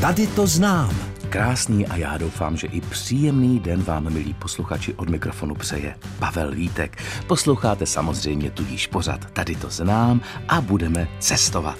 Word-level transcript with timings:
Tady 0.00 0.26
to 0.26 0.46
znám. 0.46 0.96
Krásný 1.28 1.86
a 1.86 1.96
já 1.96 2.18
doufám, 2.18 2.56
že 2.56 2.66
i 2.66 2.80
příjemný 2.80 3.60
den 3.60 3.82
vám, 3.82 4.12
milí 4.12 4.34
posluchači, 4.34 4.94
od 4.94 5.08
mikrofonu 5.08 5.54
přeje 5.54 5.94
Pavel 6.18 6.50
Vítek. 6.50 7.02
Posloucháte 7.26 7.86
samozřejmě 7.86 8.50
tudíž 8.50 8.86
pořad 8.86 9.30
Tady 9.30 9.56
to 9.56 9.70
znám 9.70 10.20
a 10.48 10.60
budeme 10.60 11.08
cestovat. 11.18 11.78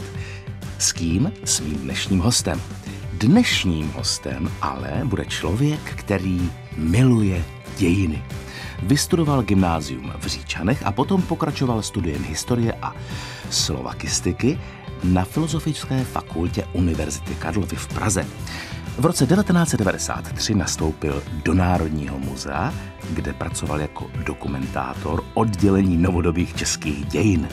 S 0.79 0.93
kým? 0.93 1.33
S 1.45 1.61
mým 1.61 1.79
dnešním 1.79 2.21
hostem. 2.21 2.61
Dnešním 3.13 3.91
hostem 3.91 4.51
ale 4.63 5.01
bude 5.05 5.25
člověk, 5.25 5.81
který 5.81 6.51
miluje 6.77 7.45
dějiny. 7.79 8.25
Vystudoval 8.83 9.43
gymnázium 9.43 10.13
v 10.19 10.27
Říčanech 10.27 10.87
a 10.87 10.93
potom 10.93 11.23
pokračoval 11.23 11.83
studiem 11.83 12.25
historie 12.25 12.73
a 12.83 12.95
slovakistiky 13.51 14.59
na 15.05 15.25
Filozofické 15.25 16.05
fakultě 16.05 16.65
Univerzity 16.73 17.35
Karlovy 17.35 17.77
v 17.77 17.89
Praze. 17.89 18.27
V 18.99 19.07
roce 19.07 19.27
1993 19.27 20.55
nastoupil 20.55 21.23
do 21.45 21.55
Národního 21.55 22.19
muzea, 22.19 22.75
kde 23.11 23.33
pracoval 23.33 23.81
jako 23.81 24.11
dokumentátor 24.27 25.25
oddělení 25.35 25.97
novodobých 25.97 26.57
českých 26.57 27.07
dějin. 27.07 27.49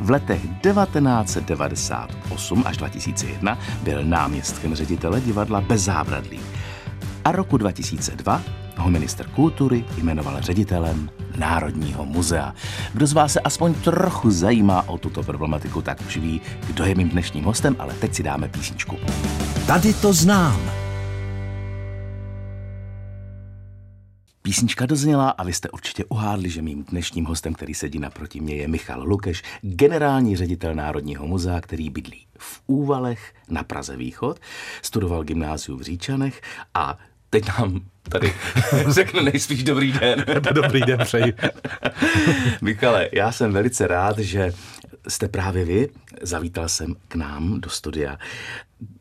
V 0.00 0.10
letech 0.10 0.42
1998 0.42 2.62
až 2.66 2.76
2001 2.76 3.58
byl 3.82 4.04
náměstkem 4.04 4.74
ředitele 4.74 5.20
divadla 5.20 5.60
Bez 5.60 5.82
zábradlí. 5.82 6.40
A 7.24 7.32
roku 7.32 7.56
2002 7.56 8.42
ho 8.76 8.90
minister 8.90 9.26
kultury 9.26 9.84
jmenoval 9.96 10.40
ředitelem 10.40 11.10
Národního 11.38 12.06
muzea. 12.06 12.54
Kdo 12.92 13.06
z 13.06 13.12
vás 13.12 13.32
se 13.32 13.40
aspoň 13.40 13.74
trochu 13.74 14.30
zajímá 14.30 14.88
o 14.88 14.98
tuto 14.98 15.22
problematiku, 15.22 15.82
tak 15.82 16.00
už 16.00 16.16
ví, 16.16 16.40
kdo 16.66 16.84
je 16.84 16.94
mým 16.94 17.08
dnešním 17.08 17.44
hostem, 17.44 17.76
ale 17.78 17.94
teď 17.94 18.14
si 18.14 18.22
dáme 18.22 18.48
písničku. 18.48 18.96
Tady 19.66 19.94
to 19.94 20.12
znám. 20.12 20.86
Písnička 24.46 24.86
dozněla 24.86 25.30
a 25.30 25.44
vy 25.44 25.52
jste 25.52 25.70
určitě 25.70 26.04
uhádli, 26.04 26.50
že 26.50 26.62
mým 26.62 26.84
dnešním 26.84 27.24
hostem, 27.24 27.54
který 27.54 27.74
sedí 27.74 27.98
naproti 27.98 28.40
mě, 28.40 28.54
je 28.54 28.68
Michal 28.68 29.02
Lukeš, 29.02 29.42
generální 29.62 30.36
ředitel 30.36 30.74
Národního 30.74 31.26
muzea, 31.26 31.60
který 31.60 31.90
bydlí 31.90 32.26
v 32.38 32.62
Úvalech 32.66 33.34
na 33.48 33.62
Praze 33.62 33.96
Východ, 33.96 34.40
studoval 34.82 35.24
gymnáziu 35.24 35.76
v 35.76 35.82
Říčanech 35.82 36.42
a 36.74 36.98
teď 37.30 37.48
nám 37.58 37.80
tady 38.08 38.34
řekne 38.88 39.22
nejspíš 39.22 39.64
dobrý 39.64 39.92
den. 39.92 40.24
dobrý 40.52 40.80
den, 40.80 40.98
přeji. 40.98 41.34
Michale, 42.62 43.08
já 43.12 43.32
jsem 43.32 43.52
velice 43.52 43.86
rád, 43.86 44.18
že 44.18 44.52
jste 45.08 45.28
právě 45.28 45.64
vy. 45.64 45.88
Zavítal 46.22 46.68
jsem 46.68 46.94
k 47.08 47.14
nám 47.14 47.60
do 47.60 47.70
studia. 47.70 48.18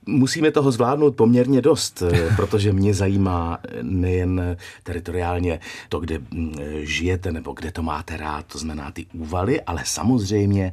Musíme 0.05 0.51
toho 0.51 0.71
zvládnout 0.71 1.15
poměrně 1.15 1.61
dost, 1.61 2.03
protože 2.35 2.73
mě 2.73 2.93
zajímá 2.93 3.57
nejen 3.81 4.57
teritoriálně 4.83 5.59
to, 5.89 5.99
kde 5.99 6.19
mm, 6.19 6.55
žijete 6.81 7.31
nebo 7.31 7.53
kde 7.53 7.71
to 7.71 7.83
máte 7.83 8.17
rád, 8.17 8.45
to 8.45 8.57
znamená 8.57 8.91
ty 8.91 9.05
úvaly, 9.13 9.61
ale 9.61 9.81
samozřejmě 9.85 10.71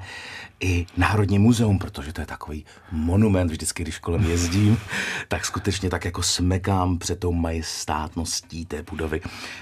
i 0.62 0.86
Národní 0.96 1.38
muzeum, 1.38 1.78
protože 1.78 2.12
to 2.12 2.20
je 2.20 2.26
takový 2.26 2.64
monument, 2.92 3.50
vždycky, 3.50 3.82
když 3.82 3.98
kolem 3.98 4.24
jezdím, 4.24 4.78
tak 5.28 5.44
skutečně 5.44 5.90
tak 5.90 6.04
jako 6.04 6.22
smekám 6.22 6.98
před 6.98 7.18
tou 7.18 7.32
majestátností 7.32 8.66
té 8.66 8.82
budovy. 8.90 9.20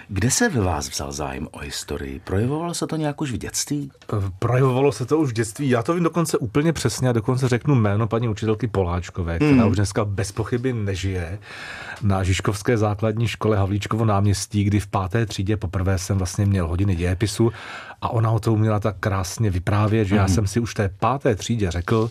Kde 0.08 0.30
se 0.30 0.48
ve 0.48 0.60
vás 0.60 0.90
vzal 0.90 1.12
zájem 1.12 1.48
o 1.50 1.58
historii? 1.58 2.20
Projevovalo 2.24 2.74
se 2.74 2.86
to 2.86 2.96
nějak 2.96 3.20
už 3.20 3.32
v 3.32 3.36
dětství? 3.36 3.90
Projevovalo 4.38 4.92
se 4.92 5.06
to 5.06 5.18
už 5.18 5.30
v 5.30 5.32
dětství. 5.32 5.68
Já 5.68 5.82
to 5.82 5.94
vím 5.94 6.04
dokonce 6.04 6.38
úplně 6.38 6.72
přesně 6.72 7.08
a 7.08 7.12
dokonce 7.12 7.48
řeknu 7.48 7.74
jméno 7.74 8.06
paní 8.06 8.28
učitelky 8.28 8.66
Poláčkové, 8.66 9.36
která 9.36 9.50
hmm. 9.50 9.59
Už 9.66 9.76
dneska 9.76 10.04
bez 10.04 10.32
pochyby 10.32 10.72
nežije 10.72 11.38
na 12.02 12.22
Žižkovské 12.22 12.76
základní 12.76 13.28
škole 13.28 13.56
Havlíčkovo 13.56 14.04
náměstí, 14.04 14.64
kdy 14.64 14.80
v 14.80 14.86
páté 14.86 15.26
třídě 15.26 15.56
poprvé 15.56 15.98
jsem 15.98 16.18
vlastně 16.18 16.46
měl 16.46 16.66
hodiny 16.66 16.96
dějepisu 16.96 17.52
a 18.02 18.08
ona 18.08 18.30
o 18.30 18.40
to 18.40 18.52
uměla 18.52 18.80
tak 18.80 18.96
krásně 19.00 19.50
vyprávět, 19.50 20.08
že 20.08 20.14
mm-hmm. 20.14 20.18
já 20.18 20.24
mhm. 20.24 20.34
jsem 20.34 20.46
si 20.46 20.60
už 20.60 20.74
té 20.74 20.88
páté 20.88 21.34
třídě 21.34 21.70
řekl, 21.70 22.10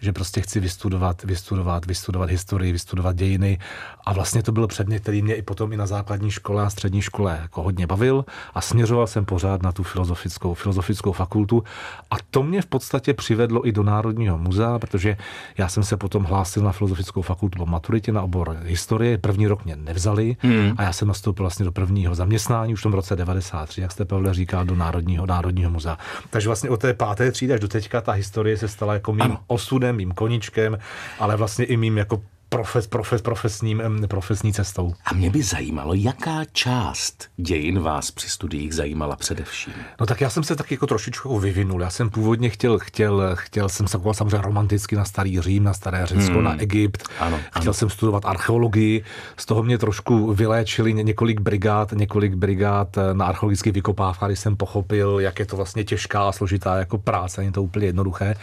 že 0.00 0.12
prostě 0.12 0.40
chci 0.40 0.60
vystudovat, 0.60 1.24
vystudovat, 1.24 1.86
vystudovat 1.86 2.30
historii, 2.30 2.72
vystudovat 2.72 3.16
dějiny. 3.16 3.58
A 4.06 4.12
vlastně 4.12 4.42
to 4.42 4.52
byl 4.52 4.66
předmět, 4.66 5.00
který 5.00 5.22
mě 5.22 5.34
i 5.34 5.42
potom 5.42 5.72
i 5.72 5.76
na 5.76 5.86
základní 5.86 6.30
škole 6.30 6.62
a 6.62 6.70
střední 6.70 7.02
škole 7.02 7.38
jako 7.42 7.62
hodně 7.62 7.86
bavil 7.86 8.24
a 8.54 8.60
směřoval 8.60 9.06
jsem 9.06 9.24
pořád 9.24 9.62
na 9.62 9.72
tu 9.72 9.82
filozofickou, 9.82 10.54
filozofickou 10.54 11.12
fakultu. 11.12 11.64
A 12.10 12.14
to 12.30 12.42
mě 12.42 12.62
v 12.62 12.66
podstatě 12.66 13.14
přivedlo 13.14 13.68
i 13.68 13.72
do 13.72 13.82
Národního 13.82 14.38
muzea, 14.38 14.78
protože 14.78 15.16
já 15.58 15.68
jsem 15.68 15.82
se 15.82 15.96
potom 15.96 16.24
hlásil 16.24 16.62
na 16.62 16.72
filozofickou 16.72 17.22
fakultu 17.22 17.58
po 17.58 17.66
maturitě 17.66 18.12
na 18.12 18.22
obor 18.22 18.56
historie. 18.62 19.18
První 19.18 19.46
rok 19.46 19.64
mě 19.64 19.76
nevzali 19.76 20.36
hmm. 20.40 20.72
a 20.76 20.82
já 20.82 20.92
jsem 20.92 21.08
nastoupil 21.08 21.42
vlastně 21.42 21.64
do 21.64 21.72
prvního 21.72 22.14
zaměstnání 22.14 22.72
už 22.72 22.80
v 22.80 22.82
tom 22.82 22.92
roce 22.92 23.16
93, 23.16 23.80
jak 23.80 23.92
jste 23.92 24.04
Pavle 24.04 24.34
říkal, 24.34 24.64
do 24.64 24.76
Národního, 24.76 25.26
Národního 25.28 25.70
muzea. 25.70 25.98
Takže 26.30 26.48
vlastně 26.48 26.70
od 26.70 26.80
té 26.80 26.94
páté 26.94 27.32
třídy 27.32 27.52
až 27.52 27.60
do 27.60 27.68
teďka 27.68 28.00
ta 28.00 28.12
historie 28.12 28.56
se 28.56 28.68
stala 28.68 28.94
jako 28.94 29.12
mým 29.12 29.22
ano. 29.22 29.40
osudem 29.46 29.96
mým 29.96 30.12
koničkem, 30.12 30.78
ale 31.18 31.36
vlastně 31.36 31.64
i 31.64 31.76
mým 31.76 31.98
jako 31.98 32.22
profes, 32.48 32.86
profes, 32.86 33.22
profesním, 33.22 33.82
profesní 34.08 34.52
cestou. 34.52 34.94
A 35.04 35.14
mě 35.14 35.30
by 35.30 35.42
zajímalo, 35.42 35.94
jaká 35.94 36.44
část 36.52 37.28
dějin 37.36 37.80
vás 37.80 38.10
při 38.10 38.28
studiích 38.30 38.74
zajímala 38.74 39.16
především? 39.16 39.72
No 40.00 40.06
tak 40.06 40.20
já 40.20 40.30
jsem 40.30 40.42
se 40.42 40.56
tak 40.56 40.70
jako 40.70 40.86
trošičku 40.86 41.38
vyvinul. 41.38 41.82
Já 41.82 41.90
jsem 41.90 42.10
původně 42.10 42.50
chtěl, 42.50 42.78
chtěl, 42.78 43.30
chtěl 43.34 43.68
jsem 43.68 43.88
se 43.88 43.98
samozřejmě 44.12 44.42
romanticky 44.42 44.96
na 44.96 45.04
starý 45.04 45.40
Řím, 45.40 45.64
na 45.64 45.72
staré 45.72 46.06
Řecko, 46.06 46.34
hmm. 46.34 46.44
na 46.44 46.60
Egypt. 46.60 47.08
Ano, 47.20 47.38
chtěl 47.50 47.62
ano. 47.62 47.74
jsem 47.74 47.90
studovat 47.90 48.24
archeologii. 48.26 49.04
Z 49.36 49.46
toho 49.46 49.62
mě 49.62 49.78
trošku 49.78 50.34
vyléčili 50.34 50.94
několik 50.94 51.40
brigád, 51.40 51.92
několik 51.92 52.34
brigád 52.34 52.96
na 53.12 53.26
archeologických 53.26 53.72
vykopávkách, 53.72 54.28
když 54.28 54.38
jsem 54.38 54.56
pochopil, 54.56 55.20
jak 55.20 55.38
je 55.38 55.46
to 55.46 55.56
vlastně 55.56 55.84
těžká 55.84 56.28
a 56.28 56.32
složitá 56.32 56.76
jako 56.76 56.98
práce, 56.98 57.40
není 57.40 57.52
to 57.52 57.62
úplně 57.62 57.86
jednoduché. 57.86 58.34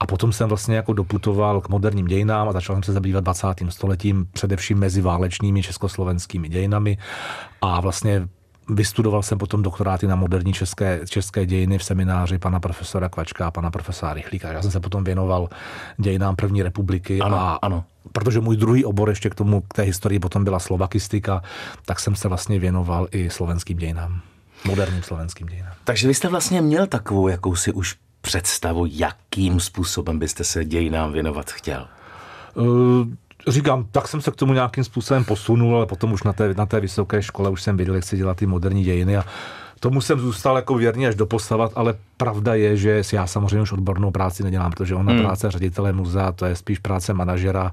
A 0.00 0.06
potom 0.06 0.32
jsem 0.32 0.48
vlastně 0.48 0.76
jako 0.76 0.92
doputoval 0.92 1.60
k 1.60 1.68
moderním 1.68 2.06
dějinám 2.06 2.48
a 2.48 2.52
začal 2.52 2.76
jsem 2.76 2.82
se 2.82 2.92
zabývat 2.92 3.24
20 3.24 3.45
stoletím, 3.68 4.26
především 4.32 4.78
mezi 4.78 5.00
válečnými 5.00 5.62
československými 5.62 6.48
dějinami 6.48 6.98
a 7.62 7.80
vlastně 7.80 8.28
Vystudoval 8.68 9.22
jsem 9.22 9.38
potom 9.38 9.62
doktoráty 9.62 10.06
na 10.06 10.16
moderní 10.16 10.52
české, 10.52 11.00
české 11.08 11.46
dějiny 11.46 11.78
v 11.78 11.84
semináři 11.84 12.38
pana 12.38 12.60
profesora 12.60 13.08
Kvačka 13.08 13.46
a 13.46 13.50
pana 13.50 13.70
profesora 13.70 14.14
Rychlíka. 14.14 14.52
Já 14.52 14.62
jsem 14.62 14.70
se 14.70 14.80
potom 14.80 15.04
věnoval 15.04 15.48
dějinám 15.96 16.36
první 16.36 16.62
republiky 16.62 17.20
ano, 17.20 17.36
a 17.36 17.58
ano. 17.62 17.84
protože 18.12 18.40
můj 18.40 18.56
druhý 18.56 18.84
obor 18.84 19.08
ještě 19.08 19.30
k 19.30 19.34
tomu, 19.34 19.60
k 19.60 19.74
té 19.74 19.82
historii 19.82 20.18
potom 20.18 20.44
byla 20.44 20.58
slovakistika, 20.58 21.42
tak 21.84 22.00
jsem 22.00 22.16
se 22.16 22.28
vlastně 22.28 22.58
věnoval 22.58 23.08
i 23.10 23.30
slovenským 23.30 23.76
dějinám, 23.76 24.20
moderním 24.64 25.02
slovenským 25.02 25.46
dějinám. 25.46 25.72
Takže 25.84 26.08
vy 26.08 26.14
jste 26.14 26.28
vlastně 26.28 26.62
měl 26.62 26.86
takovou 26.86 27.28
jakousi 27.28 27.72
už 27.72 27.96
představu, 28.20 28.86
jakým 28.88 29.60
způsobem 29.60 30.18
byste 30.18 30.44
se 30.44 30.64
dějinám 30.64 31.12
věnovat 31.12 31.50
chtěl? 31.50 31.88
Uh, 32.54 33.06
říkám, 33.48 33.86
tak 33.90 34.08
jsem 34.08 34.20
se 34.20 34.30
k 34.30 34.36
tomu 34.36 34.52
nějakým 34.52 34.84
způsobem 34.84 35.24
posunul, 35.24 35.76
ale 35.76 35.86
potom 35.86 36.12
už 36.12 36.22
na 36.22 36.32
té, 36.32 36.54
na 36.54 36.66
té 36.66 36.80
vysoké 36.80 37.22
škole 37.22 37.50
už 37.50 37.62
jsem 37.62 37.76
viděl, 37.76 37.94
jak 37.94 38.04
se 38.04 38.16
dělat 38.16 38.36
ty 38.36 38.46
moderní 38.46 38.84
dějiny 38.84 39.16
a 39.16 39.24
tomu 39.80 40.00
jsem 40.00 40.20
zůstal 40.20 40.56
jako 40.56 40.74
věrný 40.74 41.06
až 41.06 41.14
doposavat, 41.14 41.72
ale 41.74 41.94
pravda 42.16 42.54
je, 42.54 42.76
že 42.76 43.02
já 43.12 43.26
samozřejmě 43.26 43.60
už 43.60 43.72
odbornou 43.72 44.10
práci 44.10 44.42
nedělám, 44.42 44.70
protože 44.70 44.94
ona 44.94 45.12
hmm. 45.12 45.22
práce 45.22 45.50
ředitele 45.50 45.92
muzea, 45.92 46.32
to 46.32 46.46
je 46.46 46.56
spíš 46.56 46.78
práce 46.78 47.14
manažera 47.14 47.72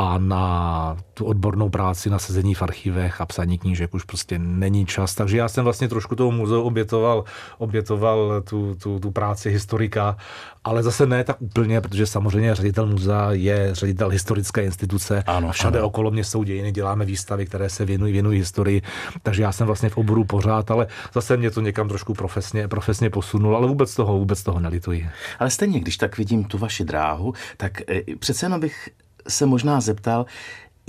a 0.00 0.18
na 0.18 0.96
tu 1.14 1.24
odbornou 1.24 1.68
práci, 1.68 2.10
na 2.10 2.18
sezení 2.18 2.54
v 2.54 2.62
archivech 2.62 3.20
a 3.20 3.26
psaní 3.26 3.58
knížek 3.58 3.94
už 3.94 4.04
prostě 4.04 4.38
není 4.38 4.86
čas. 4.86 5.14
Takže 5.14 5.36
já 5.36 5.48
jsem 5.48 5.64
vlastně 5.64 5.88
trošku 5.88 6.16
toho 6.16 6.30
muzeu 6.30 6.62
obětoval, 6.62 7.24
obětoval 7.58 8.42
tu, 8.48 8.74
tu, 8.74 8.98
tu 8.98 9.10
práci 9.10 9.50
historika, 9.50 10.16
ale 10.64 10.82
zase 10.82 11.06
ne 11.06 11.24
tak 11.24 11.42
úplně, 11.42 11.80
protože 11.80 12.06
samozřejmě 12.06 12.54
ředitel 12.54 12.86
muzea 12.86 13.32
je 13.32 13.74
ředitel 13.74 14.08
historické 14.08 14.64
instituce. 14.64 15.22
Ano, 15.26 15.52
Všade 15.52 15.78
ano. 15.78 15.88
okolo 15.88 16.10
mě 16.10 16.24
jsou 16.24 16.42
dějiny, 16.42 16.72
děláme 16.72 17.04
výstavy, 17.04 17.46
které 17.46 17.68
se 17.68 17.84
věnují, 17.84 18.12
věnují 18.12 18.38
historii, 18.38 18.82
takže 19.22 19.42
já 19.42 19.52
jsem 19.52 19.66
vlastně 19.66 19.88
v 19.88 19.96
oboru 19.96 20.24
pořád, 20.24 20.70
ale 20.70 20.86
zase 21.14 21.36
mě 21.36 21.50
to 21.50 21.60
někam 21.60 21.88
trošku 21.88 22.14
profesně, 22.14 22.68
profesně 22.68 23.10
posunulo, 23.10 23.56
ale 23.56 23.66
vůbec 23.70 23.94
toho, 23.94 24.18
vůbec 24.18 24.42
toho 24.42 24.60
nelituji. 24.60 25.08
Ale 25.38 25.50
stejně, 25.50 25.80
když 25.80 25.96
tak 25.96 26.18
vidím 26.18 26.44
tu 26.44 26.58
vaši 26.58 26.84
dráhu, 26.84 27.34
tak 27.56 27.90
eh, 27.90 28.16
přece 28.18 28.46
jenom 28.46 28.60
bych 28.60 28.88
se 29.28 29.46
možná 29.46 29.80
zeptal, 29.80 30.26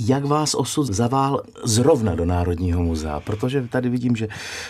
jak 0.08 0.26
vás 0.26 0.56
osud 0.56 0.88
zavál 0.88 1.42
zrovna 1.64 2.16
do 2.16 2.26
Národního 2.26 2.84
muzea, 2.84 3.20
protože 3.20 3.68
tady 3.68 3.90
vidím, 3.90 4.16
že 4.16 4.28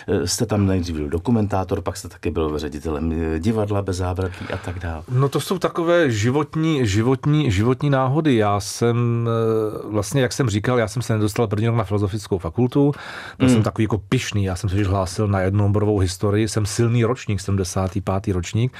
eh, 0.08 0.26
jste 0.26 0.46
tam 0.46 0.66
nejdřív 0.66 0.96
byl 0.96 1.08
dokumentátor, 1.08 1.80
pak 1.80 1.96
jste 1.96 2.08
taky 2.08 2.30
byl 2.30 2.58
ředitelem 2.58 3.12
eh, 3.12 3.38
divadla 3.38 3.82
bez 3.82 3.96
zábradlí 3.96 4.46
a 4.52 4.56
tak 4.56 4.78
dále. 4.78 5.02
No 5.08 5.28
to 5.28 5.40
jsou 5.40 5.58
takové 5.58 6.10
životní, 6.10 6.86
životní, 6.86 7.50
životní 7.50 7.90
náhody. 7.90 8.36
Já 8.36 8.60
jsem 8.60 9.28
eh, 9.28 9.88
vlastně, 9.88 10.22
jak 10.22 10.32
jsem 10.32 10.50
říkal, 10.50 10.78
já 10.78 10.88
jsem 10.88 11.02
se 11.02 11.12
nedostal 11.12 11.46
první 11.46 11.66
rok 11.66 11.76
na 11.76 11.84
filozofickou 11.84 12.38
fakultu, 12.38 12.92
byl 13.38 13.48
mm. 13.48 13.54
jsem 13.54 13.62
takový 13.62 13.84
jako 13.84 13.98
pišný, 13.98 14.44
já 14.44 14.56
jsem 14.56 14.70
se 14.70 14.84
hlásil 14.84 15.28
na 15.28 15.40
jednu 15.40 15.66
oborovou 15.66 15.98
historii, 15.98 16.48
jsem 16.48 16.66
silný 16.66 17.04
ročník, 17.04 17.40
75. 17.40 18.34
ročník 18.34 18.72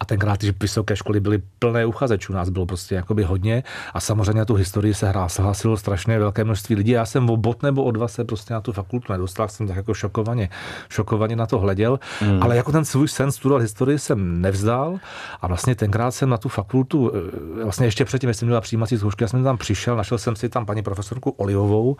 a 0.00 0.04
tenkrát 0.04 0.36
ty 0.36 0.54
vysoké 0.60 0.96
školy 0.96 1.20
byly 1.20 1.42
plné 1.58 1.86
uchazečů, 1.86 2.32
nás 2.32 2.48
bylo 2.48 2.66
prostě 2.66 2.94
jakoby 2.94 3.22
hodně 3.22 3.62
a 3.94 4.00
samozřejmě 4.00 4.38
na 4.38 4.44
tu 4.44 4.54
historii 4.54 4.94
se 4.94 5.12
hlásilo 5.38 5.76
strašně 5.94 6.18
velké 6.18 6.44
množství 6.44 6.76
lidí. 6.76 6.90
Já 6.90 7.06
jsem 7.06 7.30
o 7.30 7.36
bod 7.36 7.62
nebo 7.62 7.84
o 7.84 7.90
dva 7.90 8.08
se 8.08 8.24
prostě 8.24 8.54
na 8.54 8.60
tu 8.60 8.72
fakultu 8.72 9.12
nedostal, 9.12 9.48
jsem 9.48 9.66
tak 9.66 9.76
jako 9.76 9.94
šokovaně, 9.94 10.48
šokovaně 10.88 11.36
na 11.36 11.46
to 11.46 11.58
hleděl, 11.58 11.98
mm. 12.22 12.42
ale 12.42 12.56
jako 12.56 12.72
ten 12.72 12.84
svůj 12.84 13.08
sen 13.08 13.32
studovat 13.32 13.62
historii 13.62 13.98
jsem 13.98 14.40
nevzdal 14.42 14.98
a 15.40 15.46
vlastně 15.46 15.74
tenkrát 15.74 16.10
jsem 16.10 16.28
na 16.28 16.36
tu 16.36 16.48
fakultu, 16.48 17.12
eh, 17.14 17.64
vlastně 17.64 17.86
ještě 17.86 18.04
předtím, 18.04 18.26
než 18.26 18.36
jsem 18.36 18.48
měla 18.48 18.60
přijímací 18.60 18.98
zkoušky, 18.98 19.24
já 19.24 19.28
jsem 19.28 19.44
tam 19.44 19.56
přišel, 19.56 19.96
našel 19.96 20.18
jsem 20.18 20.36
si 20.36 20.48
tam 20.48 20.66
paní 20.66 20.82
profesorku 20.82 21.30
Olivovou, 21.30 21.96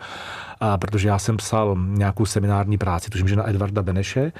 a 0.59 0.77
protože 0.77 1.07
já 1.07 1.19
jsem 1.19 1.37
psal 1.37 1.75
nějakou 1.87 2.25
seminární 2.25 2.77
práci, 2.77 3.09
tuším, 3.09 3.27
že 3.27 3.35
na 3.35 3.49
Edvarda 3.49 3.81
Beneše 3.81 4.31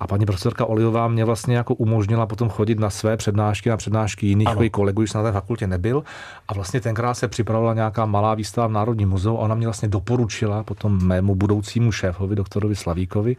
a 0.00 0.06
paní 0.06 0.26
profesorka 0.26 0.64
Olivová 0.64 1.08
mě 1.08 1.24
vlastně 1.24 1.56
jako 1.56 1.74
umožnila 1.74 2.26
potom 2.26 2.48
chodit 2.48 2.78
na 2.78 2.90
své 2.90 3.16
přednášky, 3.16 3.70
na 3.70 3.76
přednášky 3.76 4.26
jiných 4.26 4.48
kolegů, 4.70 5.02
když 5.02 5.10
jsem 5.10 5.22
na 5.22 5.28
té 5.28 5.32
fakultě 5.32 5.66
nebyl. 5.66 6.04
A 6.48 6.54
vlastně 6.54 6.80
tenkrát 6.80 7.14
se 7.14 7.28
připravovala 7.28 7.74
nějaká 7.74 8.06
malá 8.06 8.34
výstava 8.34 8.66
v 8.66 8.72
Národním 8.72 9.08
muzeu 9.08 9.36
a 9.36 9.40
ona 9.40 9.54
mě 9.54 9.66
vlastně 9.66 9.88
doporučila 9.88 10.62
potom 10.62 11.06
mému 11.06 11.34
budoucímu 11.34 11.92
šéfovi, 11.92 12.36
doktorovi 12.36 12.76
Slavíkovi, 12.76 13.36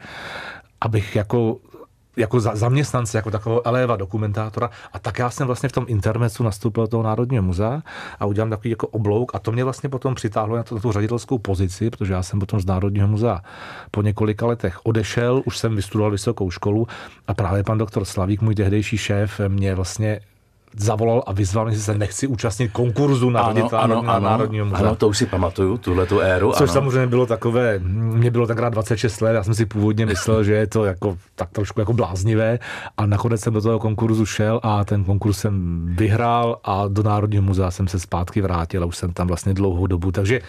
abych 0.81 1.15
jako 1.15 1.57
jako 2.17 2.39
za, 2.39 2.55
zaměstnance, 2.55 3.17
jako 3.17 3.31
takového 3.31 3.67
eléva 3.67 3.95
dokumentátora. 3.95 4.69
A 4.93 4.99
tak 4.99 5.19
já 5.19 5.29
jsem 5.29 5.47
vlastně 5.47 5.69
v 5.69 5.71
tom 5.71 5.85
intermecu 5.87 6.43
nastoupil 6.43 6.83
do 6.83 6.87
toho 6.87 7.03
Národního 7.03 7.43
muzea 7.43 7.81
a 8.19 8.25
udělám 8.25 8.49
takový 8.49 8.69
jako 8.69 8.87
oblouk 8.87 9.35
a 9.35 9.39
to 9.39 9.51
mě 9.51 9.63
vlastně 9.63 9.89
potom 9.89 10.15
přitáhlo 10.15 10.57
na, 10.57 10.63
to, 10.63 10.75
na 10.75 10.81
tu 10.81 10.91
ředitelskou 10.91 11.37
pozici, 11.37 11.89
protože 11.89 12.13
já 12.13 12.23
jsem 12.23 12.39
potom 12.39 12.59
z 12.59 12.65
Národního 12.65 13.07
muzea 13.07 13.41
po 13.91 14.01
několika 14.01 14.45
letech 14.45 14.79
odešel, 14.83 15.41
už 15.45 15.57
jsem 15.57 15.75
vystudoval 15.75 16.11
vysokou 16.11 16.51
školu 16.51 16.87
a 17.27 17.33
právě 17.33 17.63
pan 17.63 17.77
doktor 17.77 18.05
Slavík, 18.05 18.41
můj 18.41 18.55
tehdejší 18.55 18.97
šéf, 18.97 19.41
mě 19.47 19.75
vlastně 19.75 20.19
zavolal 20.77 21.23
a 21.27 21.33
vyzval 21.33 21.65
mě, 21.65 21.75
že 21.75 21.81
se 21.81 21.97
nechci 21.97 22.27
účastnit 22.27 22.71
konkurzu 22.71 23.29
na 23.29 23.41
ano, 23.41 23.69
ano, 23.73 24.01
na 24.01 24.19
Národního 24.19 24.65
muzea. 24.65 24.79
Ano, 24.79 24.95
to 24.95 25.07
už 25.07 25.17
si 25.17 25.25
pamatuju, 25.25 25.77
tuhle 25.77 26.05
tu 26.05 26.19
éru. 26.19 26.51
Což 26.51 26.69
ano. 26.69 26.73
samozřejmě 26.73 27.07
bylo 27.07 27.25
takové, 27.25 27.79
mě 27.79 28.31
bylo 28.31 28.47
tenkrát 28.47 28.69
26 28.69 29.21
let, 29.21 29.33
já 29.33 29.43
jsem 29.43 29.53
si 29.53 29.65
původně 29.65 30.05
myslel, 30.05 30.43
že 30.43 30.53
je 30.53 30.67
to 30.67 30.85
jako, 30.85 31.17
tak 31.35 31.49
trošku 31.49 31.79
jako 31.79 31.93
bláznivé 31.93 32.59
a 32.97 33.05
nakonec 33.05 33.41
jsem 33.41 33.53
do 33.53 33.61
toho 33.61 33.79
konkurzu 33.79 34.25
šel 34.25 34.59
a 34.63 34.83
ten 34.85 35.03
konkurs 35.03 35.37
jsem 35.37 35.85
vyhrál 35.95 36.59
a 36.63 36.87
do 36.87 37.03
Národního 37.03 37.43
muzea 37.43 37.71
jsem 37.71 37.87
se 37.87 37.99
zpátky 37.99 38.41
vrátil 38.41 38.83
a 38.83 38.85
už 38.85 38.97
jsem 38.97 39.13
tam 39.13 39.27
vlastně 39.27 39.53
dlouhou 39.53 39.87
dobu. 39.87 40.11
Takže 40.11 40.41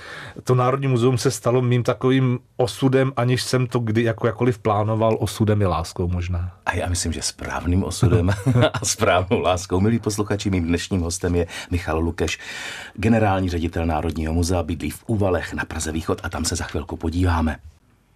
to 0.45 0.55
Národní 0.55 0.89
muzeum 0.89 1.19
se 1.19 1.31
stalo 1.31 1.63
mým 1.63 1.83
takovým 1.83 2.39
osudem, 2.57 3.13
aniž 3.17 3.43
jsem 3.43 3.67
to 3.67 3.79
kdy 3.79 4.03
jako 4.03 4.27
jakoliv 4.27 4.59
plánoval, 4.59 5.17
osudem 5.21 5.63
i 5.63 5.67
láskou 5.67 6.09
možná. 6.09 6.53
A 6.67 6.75
já 6.75 6.89
myslím, 6.89 7.13
že 7.13 7.23
správným 7.23 7.85
osudem 7.85 8.31
a 8.73 8.85
správnou 8.85 9.41
láskou. 9.41 9.81
Milí 9.81 9.99
posluchači, 10.15 10.51
mým 10.51 10.65
dnešním 10.65 11.01
hostem 11.01 11.35
je 11.35 11.47
Michal 11.71 11.99
Lukeš, 11.99 12.39
generální 12.95 13.51
ředitel 13.51 13.87
Národního 13.87 14.35
muzea, 14.35 14.63
bydlí 14.63 14.91
v 14.91 15.05
Uvalech 15.07 15.55
na 15.55 15.65
Praze 15.65 15.93
Východ 15.93 16.21
a 16.23 16.29
tam 16.29 16.45
se 16.45 16.57
za 16.57 16.65
chvilku 16.65 16.97
podíváme. 16.97 17.57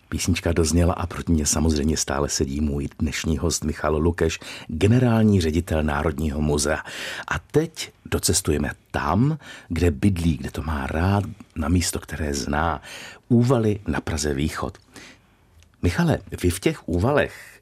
Písnička 0.08 0.52
dozněla 0.52 0.94
a 0.94 1.06
proti 1.06 1.32
mě 1.32 1.46
samozřejmě 1.46 1.96
stále 1.96 2.28
sedí 2.28 2.60
můj 2.60 2.88
dnešní 2.98 3.38
host 3.38 3.64
Michal 3.64 3.96
Lukeš, 3.96 4.38
generální 4.68 5.40
ředitel 5.40 5.82
Národního 5.82 6.40
muzea. 6.40 6.78
A 7.28 7.38
teď 7.50 7.90
docestujeme 8.06 8.70
tam, 8.90 9.38
kde 9.68 9.90
bydlí, 9.90 10.36
kde 10.36 10.50
to 10.50 10.62
má 10.62 10.86
rád, 10.86 11.24
na 11.56 11.68
místo, 11.68 11.98
které 11.98 12.34
zná. 12.34 12.82
Úvaly 13.28 13.80
na 13.88 14.00
Praze 14.00 14.34
Východ. 14.34 14.78
Michale, 15.82 16.18
vy 16.42 16.50
v 16.50 16.60
těch 16.60 16.88
úvalech 16.88 17.57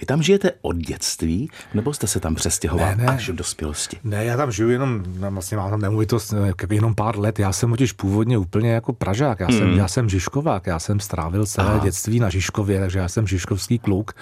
vy 0.00 0.06
tam 0.06 0.22
žijete 0.22 0.52
od 0.62 0.76
dětství, 0.76 1.50
nebo 1.74 1.94
jste 1.94 2.06
se 2.06 2.20
tam 2.20 2.34
přestěhoval 2.34 2.88
ne, 2.88 2.96
ne. 2.96 3.06
až 3.06 3.28
v 3.28 3.34
dospělosti? 3.34 3.96
Ne, 4.04 4.24
já 4.24 4.36
tam 4.36 4.52
žiju 4.52 4.68
jenom, 4.68 5.02
no, 5.18 5.30
vlastně 5.30 5.56
mám 5.56 5.70
tam 5.70 5.80
nemovitost 5.80 6.34
eh, 6.70 6.74
jenom 6.74 6.94
pár 6.94 7.18
let. 7.18 7.38
Já 7.38 7.52
jsem 7.52 7.70
totiž 7.70 7.92
původně 7.92 8.38
úplně 8.38 8.72
jako 8.72 8.92
Pražák. 8.92 9.40
Já, 9.40 9.46
hmm. 9.46 9.58
jsem, 9.58 9.72
já 9.72 9.88
jsem 9.88 10.08
Žižkovák, 10.08 10.66
já 10.66 10.78
jsem 10.78 11.00
strávil 11.00 11.46
celé 11.46 11.68
Aha. 11.68 11.84
dětství 11.84 12.20
na 12.20 12.28
Žižkově, 12.28 12.80
takže 12.80 12.98
já 12.98 13.08
jsem 13.08 13.26
Žižkovský 13.26 13.78
kluk. 13.78 14.14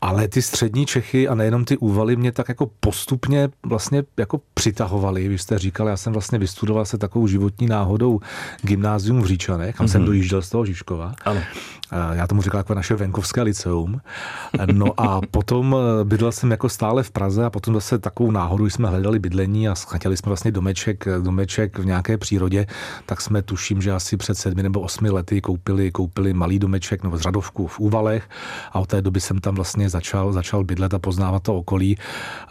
Ale 0.00 0.28
ty 0.28 0.42
střední 0.42 0.86
Čechy 0.86 1.28
a 1.28 1.34
nejenom 1.34 1.64
ty 1.64 1.76
úvaly 1.76 2.16
mě 2.16 2.32
tak 2.32 2.48
jako 2.48 2.70
postupně 2.80 3.48
vlastně 3.66 4.02
jako 4.16 4.40
přitahovaly. 4.54 5.28
Vy 5.28 5.38
jste 5.38 5.58
říkal, 5.58 5.88
já 5.88 5.96
jsem 5.96 6.12
vlastně 6.12 6.38
vystudoval 6.38 6.84
se 6.84 6.98
takovou 6.98 7.26
životní 7.26 7.66
náhodou 7.66 8.20
gymnázium 8.62 9.22
v 9.22 9.26
Říčanech, 9.26 9.76
kam 9.76 9.86
mm-hmm. 9.86 9.90
jsem 9.90 10.00
mhm. 10.00 10.06
dojížděl 10.06 10.42
z 10.42 10.50
toho 10.50 10.66
Žižkova. 10.66 11.14
Ano. 11.24 11.40
Já 12.12 12.26
tomu 12.26 12.42
říkal 12.42 12.58
jako 12.58 12.74
naše 12.74 12.94
venkovské 12.94 13.42
liceum. 13.42 14.00
No 14.72 15.00
a 15.00 15.20
potom 15.30 15.76
eh, 15.76 16.04
bydlel 16.04 16.32
jsem 16.32 16.50
jako 16.50 16.68
stále 16.68 17.02
v 17.02 17.10
Praze 17.10 17.44
a 17.44 17.50
potom 17.50 17.74
zase 17.74 17.98
takovou 17.98 18.30
náhodu 18.30 18.70
jsme 18.70 18.88
hledali 18.88 19.18
bydlení 19.18 19.68
a 19.68 19.74
chtěli 19.74 20.16
jsme 20.16 20.30
vlastně 20.30 20.50
domeček, 20.50 21.04
domeček 21.22 21.78
v 21.78 21.84
nějaké 21.84 22.18
přírodě, 22.18 22.66
tak 23.06 23.20
jsme 23.20 23.42
tuším, 23.42 23.82
že 23.82 23.92
asi 23.92 24.16
před 24.16 24.34
sedmi 24.34 24.62
nebo 24.62 24.80
osmi 24.80 25.10
lety 25.10 25.40
koupili, 25.40 25.90
koupili 25.90 26.32
malý 26.32 26.58
domeček 26.58 27.02
nebo 27.02 27.16
zřadovku 27.16 27.66
v 27.66 27.80
Úvalech 27.80 28.28
a 28.72 28.78
od 28.78 28.86
té 28.86 29.02
doby 29.02 29.20
jsem 29.20 29.38
tam 29.38 29.54
vlastně 29.54 29.87
začal, 29.88 30.32
začal 30.32 30.64
bydlet 30.64 30.94
a 30.94 30.98
poznávat 30.98 31.42
to 31.42 31.56
okolí, 31.56 31.98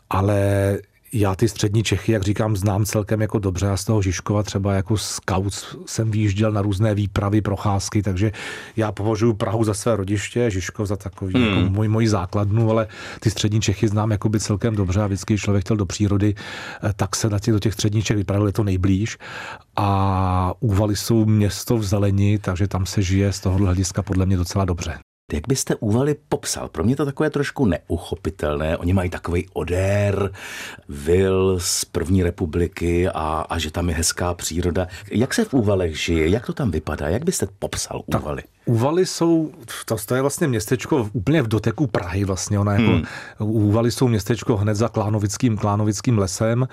ale 0.09 0.77
já 1.13 1.35
ty 1.35 1.47
střední 1.47 1.83
Čechy, 1.83 2.11
jak 2.11 2.23
říkám, 2.23 2.55
znám 2.55 2.85
celkem 2.85 3.21
jako 3.21 3.39
dobře. 3.39 3.65
Já 3.65 3.77
z 3.77 3.85
toho 3.85 4.01
Žižkova 4.01 4.43
třeba 4.43 4.73
jako 4.73 4.97
scout 4.97 5.77
jsem 5.85 6.11
výjížděl 6.11 6.51
na 6.51 6.61
různé 6.61 6.95
výpravy, 6.95 7.41
procházky, 7.41 8.01
takže 8.01 8.31
já 8.75 8.91
považuji 8.91 9.33
Prahu 9.33 9.63
za 9.63 9.73
své 9.73 9.95
rodiště, 9.95 10.51
Žižkov 10.51 10.87
za 10.87 10.95
takový 10.95 11.33
hmm. 11.33 11.43
jako 11.43 11.69
můj, 11.69 11.87
můj 11.87 12.07
základnu, 12.07 12.71
ale 12.71 12.87
ty 13.19 13.29
střední 13.29 13.61
Čechy 13.61 13.87
znám 13.87 14.11
jako 14.11 14.29
by 14.29 14.39
celkem 14.39 14.75
dobře 14.75 15.01
a 15.01 15.07
vždycky, 15.07 15.33
když 15.33 15.41
člověk 15.41 15.65
chtěl 15.65 15.77
do 15.77 15.85
přírody, 15.85 16.35
eh, 16.83 16.93
tak 16.95 17.15
se 17.15 17.29
na 17.29 17.39
těch, 17.39 17.53
do 17.53 17.59
těch 17.59 17.73
středních 17.73 18.05
Čech 18.05 18.17
vypravil 18.17 18.47
je 18.47 18.53
to 18.53 18.63
nejblíž. 18.63 19.17
A 19.75 20.53
Úvaly 20.59 20.95
jsou 20.95 21.25
město 21.25 21.77
v 21.77 21.83
zelení, 21.83 22.37
takže 22.37 22.67
tam 22.67 22.85
se 22.85 23.01
žije 23.01 23.33
z 23.33 23.39
toho 23.39 23.57
hlediska 23.57 24.01
podle 24.01 24.25
mě 24.25 24.37
docela 24.37 24.65
dobře. 24.65 24.99
Jak 25.33 25.47
byste 25.47 25.75
úvaly 25.75 26.15
popsal? 26.29 26.69
Pro 26.69 26.83
mě 26.83 26.95
to 26.95 27.05
takové 27.05 27.29
trošku 27.29 27.65
neuchopitelné. 27.65 28.77
Oni 28.77 28.93
mají 28.93 29.09
takový 29.09 29.47
odér, 29.53 30.31
vil 30.89 31.59
z 31.59 31.85
první 31.85 32.23
republiky 32.23 33.07
a, 33.09 33.45
a 33.49 33.57
že 33.57 33.71
tam 33.71 33.89
je 33.89 33.95
hezká 33.95 34.33
příroda. 34.33 34.87
Jak 35.11 35.33
se 35.33 35.45
v 35.45 35.53
úvalech 35.53 35.99
žije? 35.99 36.29
Jak 36.29 36.45
to 36.45 36.53
tam 36.53 36.71
vypadá? 36.71 37.07
Jak 37.07 37.25
byste 37.25 37.47
popsal 37.59 38.03
úvaly? 38.05 38.41
Tak 38.41 38.56
Úvaly 38.67 39.05
jsou, 39.05 39.51
to, 39.85 39.95
to 40.05 40.15
je 40.15 40.21
vlastně 40.21 40.47
městečko 40.47 41.09
úplně 41.13 41.41
v 41.41 41.47
doteku 41.47 41.87
Prahy 41.87 42.25
vlastně. 42.25 42.59
Ona 42.59 42.71
jako, 42.71 42.91
hmm. 42.91 43.03
Úvaly 43.39 43.91
jsou 43.91 44.07
městečko 44.07 44.57
hned 44.57 44.75
za 44.75 44.87
Klánovickým, 44.87 45.57
Klánovickým 45.57 46.17
lesem. 46.17 46.67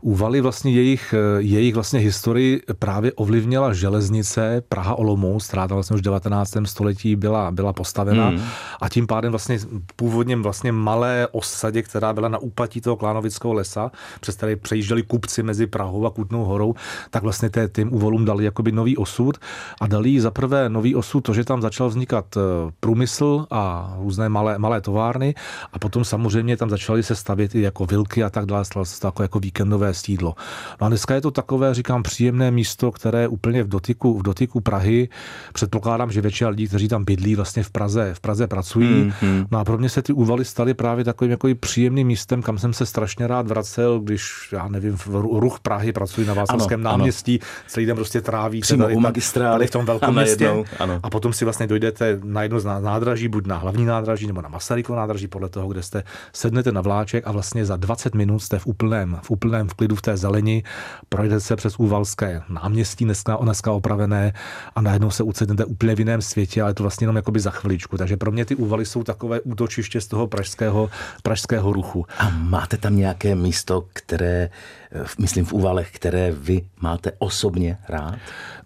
Úvaly 0.00 0.40
vlastně 0.40 0.72
jejich, 0.72 1.14
jejich 1.38 1.74
vlastně 1.74 2.00
historii 2.00 2.62
právě 2.78 3.12
ovlivnila 3.12 3.72
železnice 3.72 4.62
Praha 4.68 4.94
Olomouc, 4.94 5.46
která 5.46 5.68
tam 5.68 5.76
vlastně 5.76 5.94
už 5.94 6.00
v 6.00 6.04
19. 6.04 6.56
století 6.64 7.16
byla, 7.16 7.50
byla 7.50 7.72
postavena 7.72 8.28
hmm. 8.28 8.42
a 8.80 8.88
tím 8.88 9.06
pádem 9.06 9.32
vlastně 9.32 9.58
původně 9.96 10.36
vlastně 10.36 10.72
malé 10.72 11.28
osadě, 11.32 11.82
která 11.82 12.12
byla 12.12 12.28
na 12.28 12.38
úpatí 12.38 12.80
toho 12.80 12.96
Klánovického 12.96 13.54
lesa, 13.54 13.90
přes 14.20 14.36
které 14.36 14.56
přejížděli 14.56 15.02
kupci 15.02 15.42
mezi 15.42 15.66
Prahou 15.66 16.06
a 16.06 16.10
Kutnou 16.10 16.44
horou, 16.44 16.74
tak 17.10 17.22
vlastně 17.22 17.50
té, 17.50 17.68
tím 17.68 17.92
úvolům 17.92 18.24
dali 18.24 18.44
jakoby 18.44 18.72
nový 18.72 18.96
osud 18.96 19.38
a 19.80 19.86
dali 19.86 20.20
za 20.20 20.30
prvé 20.30 20.68
nový 20.68 20.94
osud 20.94 21.20
to, 21.20 21.32
že 21.40 21.44
tam 21.44 21.62
začal 21.62 21.88
vznikat 21.88 22.36
eh, 22.36 22.40
průmysl 22.80 23.46
a 23.50 23.94
různé 23.98 24.28
malé, 24.28 24.58
malé 24.58 24.80
továrny 24.80 25.34
a 25.72 25.78
potom 25.78 26.04
samozřejmě 26.04 26.56
tam 26.56 26.70
začaly 26.70 27.02
se 27.02 27.14
stavět 27.16 27.54
i 27.54 27.60
jako 27.60 27.86
vilky 27.86 28.24
a 28.24 28.30
tak 28.30 28.46
dále, 28.46 28.64
stalo 28.64 28.84
se 28.84 29.00
to 29.00 29.06
jako, 29.06 29.22
jako 29.22 29.38
víkendové 29.40 29.94
sídlo. 29.94 30.34
No 30.80 30.86
a 30.86 30.88
dneska 30.88 31.14
je 31.14 31.20
to 31.20 31.30
takové, 31.30 31.74
říkám, 31.74 32.02
příjemné 32.02 32.50
místo, 32.50 32.92
které 32.92 33.20
je 33.20 33.28
úplně 33.28 33.62
v 33.62 33.68
dotyku, 33.68 34.18
v 34.18 34.22
dotyku 34.22 34.60
Prahy. 34.60 35.08
Předpokládám, 35.52 36.12
že 36.12 36.20
většina 36.20 36.50
lidí, 36.50 36.68
kteří 36.68 36.88
tam 36.88 37.04
bydlí, 37.04 37.36
vlastně 37.36 37.62
v 37.62 37.70
Praze, 37.70 38.14
v 38.14 38.20
Praze 38.20 38.46
pracují. 38.46 38.88
Mm-hmm. 38.88 39.46
No 39.50 39.58
a 39.58 39.64
pro 39.64 39.78
mě 39.78 39.88
se 39.88 40.02
ty 40.02 40.12
úvaly 40.12 40.44
staly 40.44 40.74
právě 40.74 41.04
takovým 41.04 41.30
jako 41.30 41.48
příjemným 41.60 42.06
místem, 42.06 42.42
kam 42.42 42.58
jsem 42.58 42.72
se 42.72 42.86
strašně 42.86 43.26
rád 43.26 43.46
vracel, 43.46 44.00
když, 44.00 44.48
já 44.52 44.68
nevím, 44.68 44.96
v 44.96 45.06
ruch 45.14 45.60
Prahy 45.60 45.92
pracuji 45.92 46.26
na 46.26 46.34
Václavském 46.34 46.82
náměstí, 46.82 47.40
ano. 47.40 47.48
celý 47.66 47.86
den 47.86 47.96
prostě 47.96 48.20
tráví. 48.20 48.60
Přímo 48.60 48.82
tady, 48.82 48.94
u 48.94 49.00
magistrály. 49.00 49.58
Tady 49.58 49.66
v 49.66 49.70
tom 49.70 49.84
velkém 49.84 50.14
městě. 50.14 50.64
Ano. 50.78 51.00
A 51.02 51.10
potom 51.10 51.29
potom 51.30 51.38
si 51.38 51.44
vlastně 51.44 51.66
dojdete 51.66 52.20
na 52.24 52.42
jedno 52.42 52.60
z 52.60 52.64
nádraží, 52.64 53.28
buď 53.28 53.46
na 53.46 53.56
hlavní 53.56 53.84
nádraží 53.84 54.26
nebo 54.26 54.42
na 54.42 54.48
Masarykovo 54.48 54.98
nádraží, 54.98 55.28
podle 55.28 55.48
toho, 55.48 55.68
kde 55.68 55.82
jste, 55.82 56.02
sednete 56.32 56.72
na 56.72 56.80
vláček 56.80 57.26
a 57.26 57.32
vlastně 57.32 57.64
za 57.64 57.76
20 57.76 58.14
minut 58.14 58.38
jste 58.38 58.58
v 58.58 58.66
úplném, 58.66 59.18
v 59.22 59.30
úplném 59.30 59.68
v 59.68 59.74
klidu 59.74 59.96
v 59.96 60.02
té 60.02 60.16
zeleni, 60.16 60.62
projdete 61.08 61.40
se 61.40 61.56
přes 61.56 61.78
Úvalské 61.78 62.42
náměstí, 62.48 63.04
dneska, 63.04 63.38
dneska 63.42 63.72
opravené 63.72 64.32
a 64.74 64.80
najednou 64.80 65.10
se 65.10 65.22
ucednete 65.22 65.64
úplně 65.64 65.94
v 65.94 65.98
jiném 65.98 66.22
světě, 66.22 66.62
ale 66.62 66.74
to 66.74 66.82
vlastně 66.82 67.04
jenom 67.04 67.16
jakoby 67.16 67.40
za 67.40 67.50
chviličku. 67.50 67.96
Takže 67.96 68.16
pro 68.16 68.32
mě 68.32 68.44
ty 68.44 68.54
úvaly 68.54 68.86
jsou 68.86 69.02
takové 69.02 69.40
útočiště 69.40 70.00
z 70.00 70.06
toho 70.06 70.26
pražského, 70.26 70.90
pražského 71.22 71.72
ruchu. 71.72 72.06
A 72.18 72.28
máte 72.30 72.76
tam 72.76 72.96
nějaké 72.96 73.34
místo, 73.34 73.84
které 73.92 74.50
myslím 75.18 75.44
v 75.44 75.52
úvalech, 75.52 75.90
které 75.90 76.32
vy 76.32 76.62
máte 76.80 77.12
osobně 77.18 77.78
rád? 77.88 78.14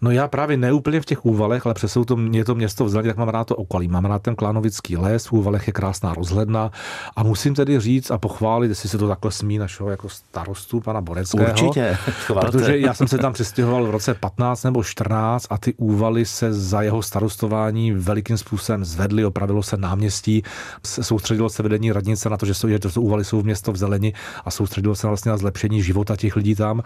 No 0.01 0.11
já 0.11 0.27
právě 0.27 0.57
neúplně 0.57 1.01
v 1.01 1.05
těch 1.05 1.25
úvalech, 1.25 1.65
ale 1.65 1.73
přesou 1.73 2.05
to, 2.05 2.17
je 2.31 2.45
to 2.45 2.55
město 2.55 2.85
vzdáleně, 2.85 3.09
tak 3.09 3.17
mám 3.17 3.29
rád 3.29 3.43
to 3.43 3.55
okolí. 3.55 3.87
Mám 3.87 4.05
rád 4.05 4.21
ten 4.21 4.35
Klánovický 4.35 4.97
les, 4.97 5.25
v 5.25 5.31
úvalech 5.31 5.67
je 5.67 5.73
krásná 5.73 6.13
rozhledna 6.13 6.71
a 7.15 7.23
musím 7.23 7.55
tedy 7.55 7.79
říct 7.79 8.11
a 8.11 8.17
pochválit, 8.17 8.67
jestli 8.67 8.89
se 8.89 8.97
to 8.97 9.07
takhle 9.07 9.31
smí 9.31 9.57
našeho 9.57 9.89
jako 9.89 10.09
starostu, 10.09 10.79
pana 10.79 11.01
Boreckého. 11.01 11.49
Určitě, 11.49 11.97
chválte. 12.25 12.51
Protože 12.51 12.77
já 12.77 12.93
jsem 12.93 13.07
se 13.07 13.17
tam 13.17 13.33
přestěhoval 13.33 13.85
v 13.85 13.89
roce 13.89 14.13
15 14.13 14.63
nebo 14.63 14.83
14 14.83 15.47
a 15.49 15.57
ty 15.57 15.73
úvaly 15.73 16.25
se 16.25 16.53
za 16.53 16.81
jeho 16.81 17.01
starostování 17.01 17.91
velikým 17.91 18.37
způsobem 18.37 18.85
zvedly, 18.85 19.25
opravilo 19.25 19.63
se 19.63 19.77
náměstí, 19.77 20.43
soustředilo 20.83 21.49
se 21.49 21.63
vedení 21.63 21.91
radnice 21.91 22.29
na 22.29 22.37
to, 22.37 22.45
že 22.45 22.53
jsou, 22.53 22.67
že 22.69 22.79
to 22.79 23.01
úvaly 23.01 23.25
jsou 23.25 23.41
v 23.41 23.45
město 23.45 23.71
v 23.71 23.77
zeleni 23.77 24.13
a 24.45 24.51
soustředilo 24.51 24.95
se 24.95 25.07
vlastně 25.07 25.31
na 25.31 25.37
zlepšení 25.37 25.81
života 25.81 26.14
těch 26.15 26.35
lidí 26.35 26.55
tam. 26.55 26.83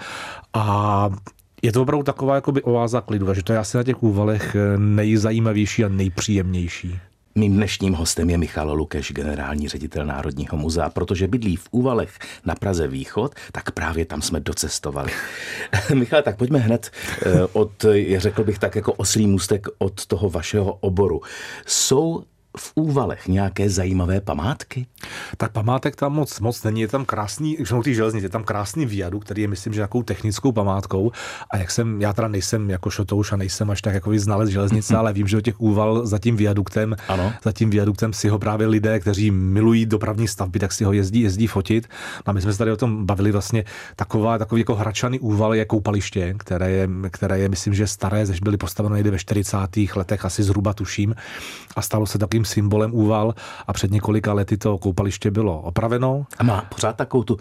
A 0.53 1.09
je 1.61 1.71
to 1.71 1.81
opravdu 1.81 2.03
taková 2.03 2.35
jakoby 2.35 2.63
oáza 2.63 3.01
klidu, 3.01 3.25
takže 3.25 3.43
to 3.43 3.53
je 3.53 3.59
asi 3.59 3.77
na 3.77 3.83
těch 3.83 4.03
úvalech 4.03 4.55
nejzajímavější 4.77 5.85
a 5.85 5.87
nejpříjemnější. 5.87 6.99
Mým 7.35 7.55
dnešním 7.55 7.93
hostem 7.93 8.29
je 8.29 8.37
Michal 8.37 8.73
Lukeš, 8.73 9.11
generální 9.11 9.67
ředitel 9.67 10.05
Národního 10.05 10.57
muzea. 10.57 10.89
Protože 10.89 11.27
bydlí 11.27 11.55
v 11.55 11.67
Úvalech 11.71 12.19
na 12.45 12.55
Praze 12.55 12.87
Východ, 12.87 13.35
tak 13.51 13.71
právě 13.71 14.05
tam 14.05 14.21
jsme 14.21 14.39
docestovali. 14.39 15.11
Michal, 15.93 16.21
tak 16.21 16.37
pojďme 16.37 16.59
hned 16.59 16.91
eh, 17.25 17.45
od, 17.53 17.85
řekl 18.17 18.43
bych 18.43 18.59
tak 18.59 18.75
jako 18.75 18.93
oslý 18.93 19.27
můstek 19.27 19.67
od 19.77 20.05
toho 20.05 20.29
vašeho 20.29 20.73
oboru. 20.73 21.21
Jsou 21.65 22.23
v 22.57 22.71
Úvalech 22.75 23.27
nějaké 23.27 23.69
zajímavé 23.69 24.21
památky? 24.21 24.85
Tak 25.37 25.51
památek 25.51 25.95
tam 25.95 26.13
moc, 26.13 26.39
moc 26.39 26.63
není. 26.63 26.81
Je 26.81 26.87
tam 26.87 27.05
krásný, 27.05 27.57
jsou 27.59 27.83
ty 27.83 27.95
železnice, 27.95 28.25
je 28.25 28.29
tam 28.29 28.43
krásný 28.43 28.85
viadu, 28.85 29.19
který 29.19 29.41
je, 29.41 29.47
myslím, 29.47 29.73
že 29.73 29.79
nějakou 29.79 30.03
technickou 30.03 30.51
památkou. 30.51 31.11
A 31.51 31.57
jak 31.57 31.71
jsem, 31.71 32.01
já 32.01 32.13
teda 32.13 32.27
nejsem 32.27 32.69
jako 32.69 32.89
šotouš 32.89 33.31
a 33.31 33.35
nejsem 33.35 33.69
až 33.69 33.81
tak 33.81 33.93
jako 33.93 34.11
znalec 34.15 34.49
železnice, 34.49 34.95
ale 34.97 35.13
vím, 35.13 35.27
že 35.27 35.37
do 35.37 35.41
těch 35.41 35.59
Úval 35.61 36.05
za 36.05 36.19
tím 36.19 36.37
viaduktem, 36.37 36.95
ano. 37.07 37.33
za 37.43 37.51
tím 37.51 37.69
viaduktem 37.69 38.13
si 38.13 38.29
ho 38.29 38.39
právě 38.39 38.67
lidé, 38.67 38.99
kteří 38.99 39.31
milují 39.31 39.85
dopravní 39.85 40.27
stavby, 40.27 40.59
tak 40.59 40.71
si 40.71 40.83
ho 40.83 40.93
jezdí, 40.93 41.21
jezdí 41.21 41.47
fotit. 41.47 41.87
No 42.27 42.31
a 42.31 42.33
my 42.33 42.41
jsme 42.41 42.51
se 42.51 42.57
tady 42.57 42.71
o 42.71 42.77
tom 42.77 43.05
bavili 43.05 43.31
vlastně 43.31 43.65
taková, 43.95 44.37
takový 44.37 44.61
jako 44.61 44.75
hračany 44.75 45.19
Úval 45.19 45.55
je 45.55 45.65
koupaliště, 45.65 46.35
které 46.37 46.71
je, 46.71 46.89
které 47.11 47.39
je, 47.39 47.49
myslím, 47.49 47.73
že 47.73 47.87
staré, 47.87 48.25
že 48.25 48.39
byly 48.43 48.57
postaveny 48.57 48.95
někdy 48.95 49.11
ve 49.11 49.19
40. 49.19 49.57
letech, 49.95 50.25
asi 50.25 50.43
zhruba 50.43 50.73
tuším. 50.73 51.15
A 51.75 51.81
stalo 51.81 52.05
se 52.05 52.17
takovým 52.17 52.38
symbolem 52.45 52.93
úval 52.93 53.33
a 53.67 53.73
před 53.73 53.91
několika 53.91 54.33
lety 54.33 54.57
to 54.57 54.77
koupaliště 54.77 55.31
bylo 55.31 55.61
opraveno. 55.61 56.25
A 56.37 56.43
má 56.43 56.61
pořád 56.61 56.95
takovou 56.95 57.23
tu 57.23 57.37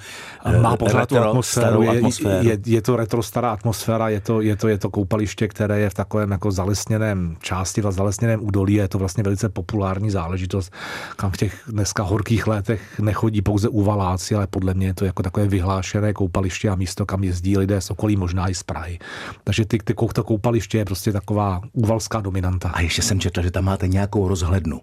má 0.63 0.77
pořád 0.77 0.99
retro, 0.99 1.19
tu 1.19 1.29
atmosféru. 1.29 1.83
Je, 1.83 1.91
atmosféru. 1.91 2.49
Je, 2.49 2.59
je, 2.67 2.83
to 2.83 2.97
retro 2.97 3.23
stará 3.23 3.53
atmosféra, 3.53 4.09
je 4.09 4.21
to, 4.21 4.41
je, 4.41 4.57
to, 4.57 4.69
je 4.69 4.79
to 4.79 4.91
koupaliště, 4.91 5.49
které 5.49 5.81
je 5.81 5.91
v 5.91 5.95
takovém 5.95 6.31
jako 6.31 6.51
zalesněném 6.51 7.37
části, 7.41 7.81
v 7.81 7.93
zalesněném 7.93 8.45
údolí, 8.45 8.75
je 8.75 8.89
to 8.89 8.99
vlastně 8.99 9.23
velice 9.23 9.49
populární 9.49 10.11
záležitost, 10.11 10.73
kam 11.17 11.31
v 11.31 11.37
těch 11.37 11.63
dneska 11.67 12.03
horkých 12.03 12.47
letech 12.47 12.99
nechodí 13.01 13.43
pouze 13.43 13.69
úvaláci, 13.69 14.35
ale 14.35 14.47
podle 14.47 14.75
mě 14.75 14.87
je 14.87 14.95
to 14.95 15.05
jako 15.05 15.23
takové 15.23 15.47
vyhlášené 15.47 16.13
koupaliště 16.13 16.69
a 16.69 16.75
místo, 16.75 17.07
kam 17.07 17.25
jezdí 17.25 17.59
lidé 17.59 17.81
z 17.81 17.91
okolí, 17.91 18.17
možná 18.17 18.49
i 18.49 18.55
z 18.55 18.63
Prahy. 18.63 18.99
Takže 19.45 19.65
ty, 19.65 19.79
ty, 19.79 19.95
to 20.13 20.25
koupaliště 20.25 20.79
je 20.79 20.85
prostě 20.85 21.13
taková 21.13 21.61
úvalská 21.73 22.21
dominanta. 22.21 22.69
A 22.69 22.81
ještě 22.81 23.03
jsem 23.03 23.21
četl, 23.21 23.43
že 23.43 23.51
tam 23.51 23.65
máte 23.65 23.89
nějakou 23.89 24.29
rozhlednu. 24.29 24.81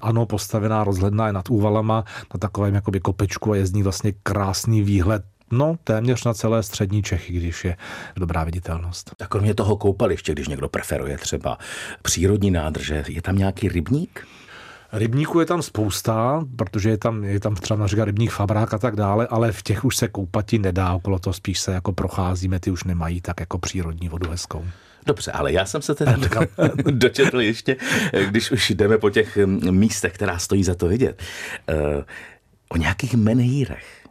Ano, 0.00 0.26
postavená 0.26 0.84
rozhledna 0.84 1.26
je 1.26 1.32
nad 1.32 1.50
úvalama 1.50 2.04
na 2.34 2.38
takovém 2.38 2.74
jakoby 2.74 3.00
kopečku 3.00 3.52
a 3.52 3.56
je 3.56 3.66
z 3.66 3.72
ní 3.72 3.82
vlastně 3.82 4.12
krásný 4.22 4.82
výhled 4.82 5.24
No, 5.52 5.76
téměř 5.84 6.24
na 6.24 6.34
celé 6.34 6.62
střední 6.62 7.02
Čechy, 7.02 7.32
když 7.32 7.64
je 7.64 7.76
dobrá 8.16 8.44
viditelnost. 8.44 9.10
Tak 9.16 9.28
kromě 9.28 9.54
toho 9.54 9.76
koupaliště, 9.76 10.32
když 10.32 10.48
někdo 10.48 10.68
preferuje 10.68 11.18
třeba 11.18 11.58
přírodní 12.02 12.50
nádrže, 12.50 13.04
je 13.08 13.22
tam 13.22 13.38
nějaký 13.38 13.68
rybník? 13.68 14.26
Rybníků 14.92 15.40
je 15.40 15.46
tam 15.46 15.62
spousta, 15.62 16.44
protože 16.56 16.90
je 16.90 16.98
tam, 16.98 17.24
je 17.24 17.40
tam 17.40 17.54
třeba 17.54 17.80
například 17.80 18.04
rybník 18.04 18.30
Fabrák 18.30 18.74
a 18.74 18.78
tak 18.78 18.96
dále, 18.96 19.26
ale 19.26 19.52
v 19.52 19.62
těch 19.62 19.84
už 19.84 19.96
se 19.96 20.08
koupati 20.08 20.58
nedá, 20.58 20.94
okolo 20.94 21.18
toho 21.18 21.34
spíš 21.34 21.60
se 21.60 21.72
jako 21.72 21.92
procházíme, 21.92 22.60
ty 22.60 22.70
už 22.70 22.84
nemají 22.84 23.20
tak 23.20 23.40
jako 23.40 23.58
přírodní 23.58 24.08
vodu 24.08 24.30
hezkou. 24.30 24.64
Dobře, 25.06 25.32
ale 25.32 25.52
já 25.52 25.66
jsem 25.66 25.82
se 25.82 25.94
teda 25.94 26.16
dočetl 26.90 27.40
ještě, 27.40 27.76
když 28.26 28.50
už 28.50 28.70
jdeme 28.70 28.98
po 28.98 29.10
těch 29.10 29.36
mm, 29.36 29.70
místech, 29.70 30.12
která 30.12 30.38
stojí 30.38 30.64
za 30.64 30.74
to 30.74 30.88
vidět, 30.88 31.22
eh, 31.68 32.04
o 32.68 32.76
nějakých 32.76 33.14
menhírech. 33.14 34.03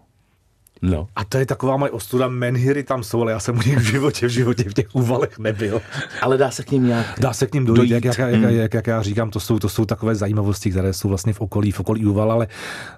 No. 0.83 1.07
A 1.15 1.23
to 1.23 1.37
je 1.37 1.45
taková 1.45 1.77
moje 1.77 1.91
ostuda. 1.91 2.27
Menhiry 2.27 2.83
tam 2.83 3.03
jsou, 3.03 3.21
ale 3.21 3.31
já 3.31 3.39
jsem 3.39 3.57
u 3.57 3.61
nich 3.61 3.77
v 3.77 3.81
životě, 3.81 4.27
v 4.27 4.29
životě 4.29 4.63
v 4.63 4.73
těch 4.73 4.95
úvalech 4.95 5.39
nebyl. 5.39 5.81
Ale 6.21 6.37
dá 6.37 6.51
se 6.51 6.63
k 6.63 6.71
ním 6.71 6.87
nějak 6.87 7.05
Dá 7.19 7.33
se 7.33 7.47
k 7.47 7.53
ním 7.53 7.65
dojít, 7.65 7.77
dojít. 7.77 7.91
Jak, 7.91 8.05
jak, 8.05 8.17
jak, 8.17 8.33
mm. 8.33 8.43
jak, 8.43 8.73
jak, 8.73 8.87
já 8.87 9.01
říkám, 9.01 9.29
to 9.29 9.39
jsou, 9.39 9.59
to 9.59 9.69
jsou 9.69 9.85
takové 9.85 10.15
zajímavosti, 10.15 10.71
které 10.71 10.93
jsou 10.93 11.09
vlastně 11.09 11.33
v 11.33 11.41
okolí, 11.41 11.71
v 11.71 11.79
okolí 11.79 12.05
úval, 12.05 12.31
ale 12.31 12.47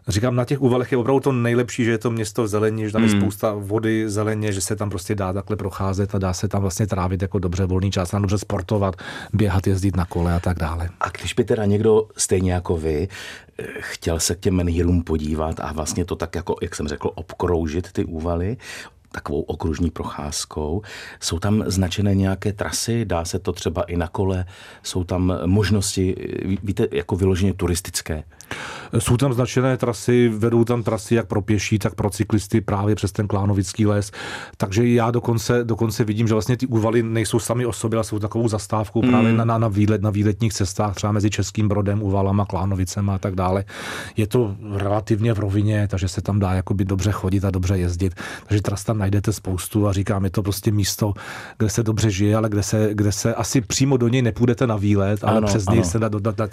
říkám, 0.08 0.36
na 0.36 0.46
těch 0.46 0.62
úvalech 0.62 0.92
je 0.92 0.98
opravdu 0.98 1.20
to 1.20 1.32
nejlepší, 1.32 1.86
že 1.86 1.92
je 1.92 1.98
to 1.98 2.12
město 2.12 2.44
v 2.44 2.48
zeleně, 2.48 2.86
že 2.86 2.94
tam 2.94 3.02
mm. 3.02 3.08
je 3.08 3.22
spousta 3.22 3.54
vody 3.54 4.10
zeleně, 4.10 4.52
že 4.52 4.62
se 4.62 4.76
tam 4.76 4.90
prostě 4.90 5.16
dá 5.16 5.34
takhle 5.34 5.56
procházet 5.56 6.16
a 6.16 6.18
dá 6.18 6.34
se 6.34 6.48
tam 6.48 6.62
vlastně 6.62 6.88
trávit 6.88 7.22
jako 7.22 7.40
dobře 7.40 7.66
volný 7.66 7.92
čas, 7.92 8.10
tam 8.10 8.22
dobře 8.22 8.38
sportovat, 8.38 8.96
běhat, 9.34 9.68
jezdit 9.68 9.96
na 9.96 10.06
kole 10.06 10.34
a 10.34 10.40
tak 10.40 10.60
dále. 10.60 10.90
A 11.00 11.10
když 11.10 11.34
by 11.34 11.44
teda 11.44 11.66
někdo 11.66 12.08
stejně 12.18 12.54
jako 12.54 12.78
vy 12.78 13.08
chtěl 13.80 14.20
se 14.20 14.36
k 14.36 14.40
těm 14.40 14.56
menhírům 14.56 15.04
podívat 15.04 15.60
a 15.60 15.74
vlastně 15.74 16.06
to 16.06 16.16
tak 16.16 16.36
jako, 16.36 16.56
jak 16.62 16.76
jsem 16.76 16.88
řekl, 16.88 17.12
obkroužit 17.16 17.75
ty 17.82 18.06
úvaly, 18.06 18.58
takovou 19.12 19.42
okružní 19.42 19.92
procházkou. 19.92 20.82
Jsou 21.20 21.40
tam 21.40 21.64
značené 21.68 22.16
nějaké 22.16 22.54
trasy, 22.54 23.06
dá 23.06 23.26
se 23.26 23.40
to 23.40 23.52
třeba 23.52 23.84
i 23.84 23.98
na 23.98 24.08
kole, 24.08 24.46
jsou 24.84 25.04
tam 25.04 25.34
možnosti, 25.46 26.16
víte, 26.64 26.88
jako 26.92 27.16
vyloženě 27.16 27.54
turistické. 27.54 28.24
Jsou 29.00 29.18
tam 29.18 29.34
značené 29.34 29.78
trasy, 29.78 30.30
vedou 30.30 30.64
tam 30.64 30.84
trasy 30.84 31.16
jak 31.16 31.28
pro 31.28 31.42
pěší, 31.42 31.80
tak 31.80 31.96
pro 31.96 32.10
cyklisty 32.10 32.62
právě 32.62 32.96
přes 32.96 33.12
ten 33.12 33.28
Klánovický 33.28 33.86
les. 33.86 34.12
Takže 34.58 34.88
já 34.88 35.12
dokonce, 35.12 35.64
dokonce 35.64 36.04
vidím, 36.04 36.28
že 36.28 36.34
vlastně 36.34 36.58
ty 36.58 36.68
úvaly 36.68 37.04
nejsou 37.04 37.40
sami 37.40 37.66
o 37.66 37.74
sobě, 37.74 37.98
ale 37.98 38.04
jsou 38.04 38.20
takovou 38.20 38.48
zastávkou 38.48 39.02
mm. 39.02 39.10
právě 39.10 39.34
na, 39.34 39.46
na, 39.46 39.58
na, 39.58 39.68
výlet, 39.68 40.02
na 40.02 40.10
výletních 40.10 40.54
cestách, 40.54 40.96
třeba 40.96 41.12
mezi 41.12 41.30
Českým 41.30 41.68
Brodem, 41.68 42.04
Uvalama, 42.04 42.46
Klánovicem 42.46 43.10
a 43.10 43.18
tak 43.18 43.36
dále. 43.36 43.64
Je 44.18 44.28
to 44.28 44.56
relativně 44.72 45.34
v 45.34 45.40
rovině, 45.40 45.88
takže 45.88 46.08
se 46.08 46.22
tam 46.22 46.40
dá 46.40 46.54
jakoby 46.54 46.86
dobře 46.86 47.12
chodit 47.12 47.46
a 47.46 47.52
dobře 47.52 47.78
jezdit. 47.78 48.14
Takže 48.48 48.62
tras 48.62 48.84
tam 48.84 48.98
najdete 48.98 49.34
spoustu 49.34 49.88
a 49.88 49.94
říkám, 49.94 50.24
je 50.24 50.30
to 50.30 50.44
prostě 50.44 50.72
místo, 50.72 51.14
kde 51.58 51.70
se 51.70 51.84
dobře 51.84 52.12
žije, 52.12 52.36
ale 52.36 52.50
kde 52.50 52.64
se, 52.64 52.90
kde 52.94 53.12
se 53.12 53.36
asi 53.36 53.62
přímo 53.62 53.98
do 53.98 54.08
něj 54.08 54.22
nepůjdete 54.22 54.68
na 54.68 54.76
výlet, 54.76 55.24
ale 55.24 55.38
ano, 55.38 55.48
přes 55.48 55.70
něj 55.70 55.84
se 55.84 56.00
dá, 56.00 56.10
dá, 56.10 56.32
dá, 56.32 56.48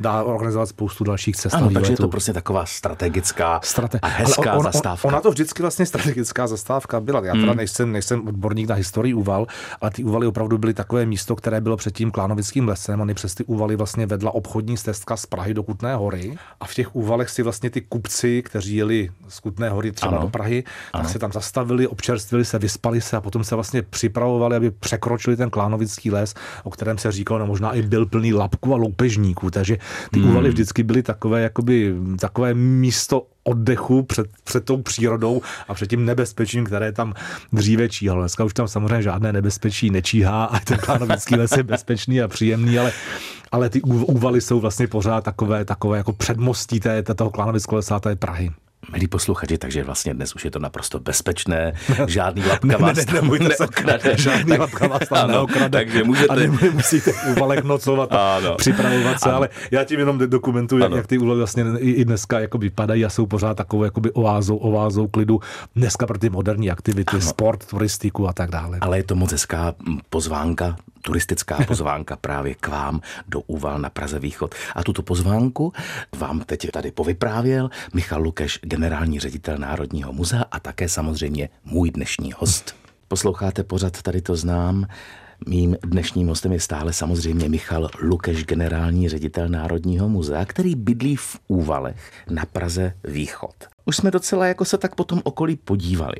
dá 0.00 0.22
organizovat 0.22 0.68
spoustu 0.68 1.04
dalších 1.04 1.33
cest. 1.36 1.54
Ano, 1.54 1.70
takže 1.70 1.92
je 1.92 1.96
to 1.96 2.08
prostě 2.08 2.32
taková 2.32 2.66
strategická 2.66 3.60
Strate... 3.64 3.98
a 4.02 4.06
hezká 4.06 4.52
on, 4.52 4.58
on, 4.58 4.72
zastávka. 4.72 5.08
Ona 5.08 5.20
to 5.20 5.30
vždycky 5.30 5.62
vlastně 5.62 5.86
strategická 5.86 6.46
zastávka 6.46 7.00
byla. 7.00 7.24
Já 7.24 7.32
teda 7.32 7.46
hmm. 7.46 7.56
nejsem, 7.56 7.92
nejsem 7.92 8.28
odborník 8.28 8.68
na 8.68 8.74
historii 8.74 9.14
úval, 9.14 9.46
ale 9.80 9.90
ty 9.90 10.04
úvaly 10.04 10.26
opravdu 10.26 10.58
byly 10.58 10.74
takové 10.74 11.06
místo, 11.06 11.36
které 11.36 11.60
bylo 11.60 11.76
před 11.76 11.94
tím 11.94 12.10
Klánovickým 12.10 12.68
lesem. 12.68 13.00
Oni 13.00 13.14
přes 13.14 13.34
ty 13.34 13.44
úvaly 13.44 13.76
vlastně 13.76 14.06
vedla 14.06 14.34
obchodní 14.34 14.76
stezka 14.76 15.16
z 15.16 15.26
Prahy 15.26 15.54
do 15.54 15.62
Kutné 15.62 15.94
hory. 15.94 16.36
A 16.60 16.66
v 16.66 16.74
těch 16.74 16.96
úvalech 16.96 17.30
si 17.30 17.42
vlastně 17.42 17.70
ty 17.70 17.80
kupci, 17.80 18.42
kteří 18.42 18.76
jeli 18.76 19.10
z 19.28 19.40
Kutné 19.40 19.70
hory 19.70 19.92
třeba 19.92 20.12
ano. 20.12 20.22
do 20.22 20.28
Prahy, 20.28 20.64
ano. 20.92 21.02
tak 21.02 21.12
se 21.12 21.18
tam 21.18 21.32
zastavili, 21.32 21.86
občerstvili 21.86 22.44
se, 22.44 22.58
vyspali 22.58 23.00
se 23.00 23.16
a 23.16 23.20
potom 23.20 23.44
se 23.44 23.54
vlastně 23.54 23.82
připravovali, 23.82 24.56
aby 24.56 24.70
překročili 24.70 25.36
ten 25.36 25.50
Klánovický 25.50 26.10
les, 26.10 26.34
o 26.64 26.70
kterém 26.70 26.98
se 26.98 27.12
říkalo, 27.12 27.40
no 27.40 27.46
možná 27.46 27.72
i 27.72 27.82
byl 27.82 28.06
plný 28.06 28.34
lapků 28.34 28.74
a 28.74 28.76
loupežníků. 28.76 29.50
Takže 29.50 29.78
ty 30.10 30.20
hmm. 30.20 30.30
úvaly 30.30 30.48
vždycky 30.48 30.82
byly 30.82 31.02
takové 31.24 31.42
jakoby 31.42 31.94
takové 32.20 32.54
místo 32.54 33.26
oddechu 33.44 34.02
před, 34.02 34.26
před 34.44 34.64
tou 34.64 34.82
přírodou 34.82 35.42
a 35.68 35.74
před 35.74 35.90
tím 35.90 36.04
nebezpečím, 36.04 36.64
které 36.64 36.92
tam 36.92 37.14
dříve 37.52 37.88
číhalo. 37.88 38.20
Dneska 38.20 38.44
už 38.44 38.54
tam 38.54 38.68
samozřejmě 38.68 39.02
žádné 39.02 39.32
nebezpečí 39.32 39.90
nečíhá 39.90 40.44
a 40.44 40.60
ten 40.60 40.78
plánovický 40.84 41.36
les 41.36 41.52
je 41.56 41.62
bezpečný 41.62 42.22
a 42.22 42.28
příjemný, 42.28 42.78
ale, 42.78 42.92
ale 43.52 43.70
ty 43.70 43.80
úvaly 43.82 44.40
jsou 44.40 44.60
vlastně 44.60 44.86
pořád 44.86 45.24
takové, 45.24 45.64
takové 45.64 45.98
jako 45.98 46.12
předmostí 46.12 46.80
té, 46.80 47.02
toho 47.02 47.30
klánovického 47.30 47.76
lesa 47.76 48.00
té 48.00 48.16
Prahy. 48.16 48.50
Milí 48.92 49.06
posluchači, 49.08 49.58
takže 49.58 49.84
vlastně 49.84 50.14
dnes 50.14 50.34
už 50.34 50.44
je 50.44 50.50
to 50.50 50.58
naprosto 50.58 51.00
bezpečné, 51.00 51.72
žádný 52.06 52.42
lapka 52.46 52.76
vás 52.78 52.96
ne, 52.96 53.04
ne, 53.12 53.20
nebojte 53.20 53.50
se, 53.54 53.66
žádný 54.16 54.50
tak, 54.50 54.60
lapka 54.60 54.86
vás 54.86 55.08
tam 55.08 55.30
ano, 55.30 55.40
neokrade. 55.46 55.68
takže 55.84 56.04
můžete- 56.04 56.28
A 56.28 56.34
nemusíte 56.62 57.12
v 57.12 57.64
nocovat 57.64 58.12
a 58.12 58.36
Ano. 58.36 58.54
připravovat 58.54 59.20
se, 59.20 59.28
Ano. 59.28 59.36
ale 59.36 59.48
já 59.70 59.84
tím 59.84 59.98
jenom 59.98 60.18
dokumentuju, 60.18 60.82
jak, 60.82 60.86
Ano. 60.86 60.96
jak 60.96 61.06
ty 61.06 61.18
úvaly 61.18 61.38
vlastně 61.38 61.64
i 61.78 62.04
dneska 62.04 62.40
jako 62.40 62.58
vypadají 62.58 63.04
a 63.04 63.08
jsou 63.10 63.26
pořád 63.26 63.54
takovou 63.56 63.84
jakoby 63.84 64.10
oázou, 64.12 64.56
oázou 64.56 65.06
klidu 65.08 65.40
dneska 65.76 66.06
pro 66.06 66.18
ty 66.18 66.30
moderní 66.30 66.70
aktivity, 66.70 67.20
sport, 67.20 67.66
turistiku 67.66 68.28
a 68.28 68.32
tak 68.32 68.50
dále. 68.50 68.78
Ale 68.80 68.98
je 68.98 69.02
to 69.02 69.14
moc 69.14 69.32
hezká 69.32 69.74
pozvánka, 70.10 70.76
turistická 71.02 71.58
pozvánka 71.66 72.16
právě 72.16 72.54
k 72.54 72.68
vám 72.68 73.00
do 73.28 73.40
Úval 73.40 73.78
na 73.78 73.90
Praze 73.90 74.18
Východ. 74.18 74.54
A 74.74 74.82
tuto 74.82 75.02
pozvánku 75.02 75.72
vám 76.16 76.40
teď 76.40 76.70
tady 76.70 76.90
povyprávěl 76.90 77.70
Michal 77.94 78.22
Lukeš, 78.22 78.58
generální 78.74 79.20
ředitel 79.20 79.58
Národního 79.58 80.12
muzea 80.12 80.44
a 80.50 80.60
také 80.60 80.88
samozřejmě 80.88 81.48
můj 81.64 81.90
dnešní 81.90 82.32
host. 82.36 82.76
Posloucháte 83.08 83.64
pořad, 83.64 84.02
tady 84.02 84.20
to 84.20 84.36
znám. 84.36 84.86
Mým 85.46 85.76
dnešním 85.82 86.28
hostem 86.28 86.52
je 86.52 86.60
stále 86.60 86.92
samozřejmě 86.92 87.48
Michal 87.48 87.88
Lukeš, 88.02 88.44
generální 88.44 89.08
ředitel 89.08 89.48
Národního 89.48 90.08
muzea, 90.08 90.44
který 90.44 90.74
bydlí 90.74 91.16
v 91.16 91.36
Úvalech 91.48 92.12
na 92.30 92.44
Praze 92.46 92.94
Východ. 93.04 93.54
Už 93.84 93.96
jsme 93.96 94.10
docela 94.10 94.46
jako 94.46 94.64
se 94.64 94.78
tak 94.78 94.94
po 94.94 95.04
tom 95.04 95.20
okolí 95.24 95.56
podívali, 95.56 96.16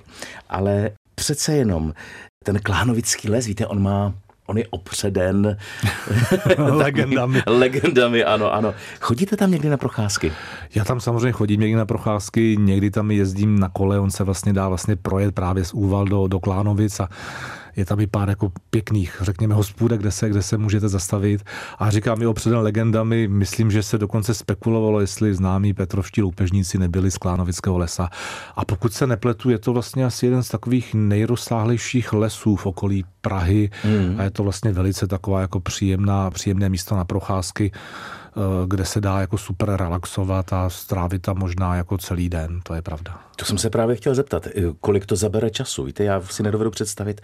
ale 0.49 0.91
přece 1.15 1.53
jenom 1.57 1.95
ten 2.45 2.59
klánovický 2.59 3.31
les, 3.31 3.47
víte, 3.47 3.67
on 3.67 3.83
má 3.83 4.15
On 4.47 4.59
je 4.59 4.65
opředen 4.71 5.57
Legendami. 6.59 7.43
legendami, 7.47 8.25
ano, 8.25 8.53
ano. 8.53 8.75
Chodíte 9.01 9.37
tam 9.37 9.51
někdy 9.51 9.69
na 9.69 9.77
procházky? 9.77 10.33
Já 10.75 10.85
tam 10.85 11.01
samozřejmě 11.01 11.33
chodím 11.33 11.61
někdy 11.61 11.77
na 11.77 11.87
procházky, 11.87 12.57
někdy 12.61 12.91
tam 12.91 13.11
jezdím 13.11 13.59
na 13.59 13.69
kole, 13.69 14.01
on 14.01 14.11
se 14.11 14.25
vlastně 14.25 14.53
dá 14.53 14.69
vlastně 14.69 14.97
projet 14.97 15.35
právě 15.35 15.65
z 15.65 15.75
Úval 15.75 16.05
do, 16.05 16.29
do 16.29 16.41
Klánovic 16.41 17.01
a 17.01 17.09
je 17.77 17.85
tam 17.85 18.01
i 18.01 18.07
pár 18.07 18.29
jako 18.29 18.53
pěkných, 18.71 19.19
řekněme, 19.21 19.55
hospůdek, 19.55 20.01
kde 20.01 20.11
se, 20.11 20.29
kde 20.29 20.43
se 20.43 20.59
můžete 20.59 20.89
zastavit. 20.89 21.43
A 21.79 21.91
říkám 21.91 22.23
i 22.23 22.27
opředen 22.27 22.59
legendami, 22.59 23.29
myslím, 23.29 23.71
že 23.71 23.83
se 23.83 23.99
dokonce 23.99 24.35
spekulovalo, 24.35 25.01
jestli 25.01 25.35
známí 25.35 25.75
petrovští 25.75 26.23
loupežníci 26.23 26.79
nebyli 26.79 27.11
z 27.11 27.19
Klánovického 27.19 27.79
lesa. 27.79 28.09
A 28.57 28.65
pokud 28.65 28.93
se 28.93 29.07
nepletu, 29.07 29.51
je 29.51 29.59
to 29.59 29.73
vlastně 29.73 30.05
asi 30.05 30.27
jeden 30.27 30.43
z 30.43 30.49
takových 30.49 30.95
nejrozsáhlejších 30.95 32.13
lesů 32.13 32.57
v 32.57 32.67
okolí 32.67 33.05
Prahy 33.21 33.71
mm. 33.85 34.21
a 34.21 34.23
je 34.23 34.31
to 34.31 34.43
vlastně 34.43 34.73
velice 34.73 35.07
taková 35.07 35.41
jako 35.41 35.61
příjemná, 35.61 36.31
příjemné 36.31 36.69
místo 36.69 36.97
na 36.97 37.05
procházky 37.05 37.73
kde 38.67 38.85
se 38.85 39.01
dá 39.01 39.21
jako 39.21 39.39
super 39.39 39.77
relaxovat 39.77 40.53
a 40.53 40.71
strávit 40.71 41.23
tam 41.23 41.39
možná 41.39 41.77
jako 41.77 41.99
celý 41.99 42.29
den, 42.29 42.61
to 42.63 42.75
je 42.75 42.83
pravda. 42.83 43.21
To 43.37 43.45
jsem 43.45 43.59
se 43.59 43.71
právě 43.71 43.97
chtěl 43.97 44.15
zeptat, 44.15 44.47
eh, 44.47 44.51
kolik 44.81 45.07
to 45.07 45.17
zabere 45.17 45.51
času. 45.51 45.85
Víte, 45.85 46.05
já 46.05 46.21
si 46.21 46.43
nedovedu 46.43 46.71
představit, 46.71 47.21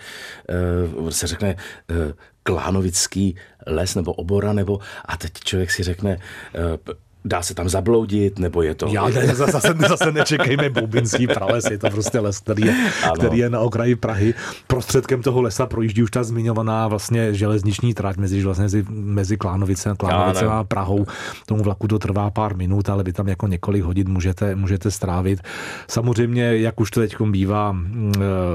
eh, 0.48 1.12
se 1.12 1.26
řekne 1.26 1.56
eh, 1.90 1.94
klánovický 2.42 3.36
les 3.66 3.94
nebo 3.94 4.12
obora, 4.12 4.52
nebo 4.52 4.78
a 5.04 5.16
teď 5.16 5.32
člověk 5.32 5.70
si 5.70 5.82
řekne, 5.82 6.18
eh, 6.54 6.94
dá 7.24 7.42
se 7.42 7.54
tam 7.54 7.68
zabloudit, 7.68 8.38
nebo 8.38 8.62
je 8.62 8.74
to... 8.74 8.86
Já 8.86 9.08
ne, 9.08 9.34
zase, 9.34 9.74
zase 9.88 10.12
nečekejme 10.12 10.70
Boubinský 10.70 11.26
prales, 11.26 11.64
je 11.70 11.78
to 11.78 11.90
prostě 11.90 12.20
les, 12.20 12.38
který 12.38 12.66
je, 12.66 12.74
Ano. 13.04 13.12
který 13.14 13.38
je 13.38 13.50
na 13.50 13.60
okraji 13.60 13.96
Prahy. 13.96 14.34
Prostředkem 14.66 15.22
toho 15.22 15.42
lesa 15.42 15.66
projíždí 15.66 16.02
už 16.02 16.10
ta 16.10 16.22
zmiňovaná 16.22 16.88
vlastně 16.88 17.34
železniční 17.34 17.94
trať 17.94 18.16
mezi, 18.16 18.42
vlastně 18.42 18.62
mezi, 18.62 18.84
mezi 18.90 19.36
Klánovice, 19.36 19.94
Klánovice 19.98 20.46
a 20.46 20.64
Prahou. 20.64 21.06
Tomu 21.46 21.62
vlaku 21.62 21.88
to 21.88 21.98
trvá 21.98 22.30
pár 22.30 22.56
minut, 22.56 22.88
ale 22.88 23.04
vy 23.04 23.12
tam 23.12 23.28
jako 23.28 23.46
několik 23.46 23.82
hodin 23.82 24.08
můžete, 24.08 24.56
můžete 24.56 24.90
strávit. 24.90 25.40
Samozřejmě, 25.88 26.56
jak 26.56 26.80
už 26.80 26.90
to 26.90 27.00
teď 27.00 27.16
bývá 27.20 27.72
mm, 27.72 28.12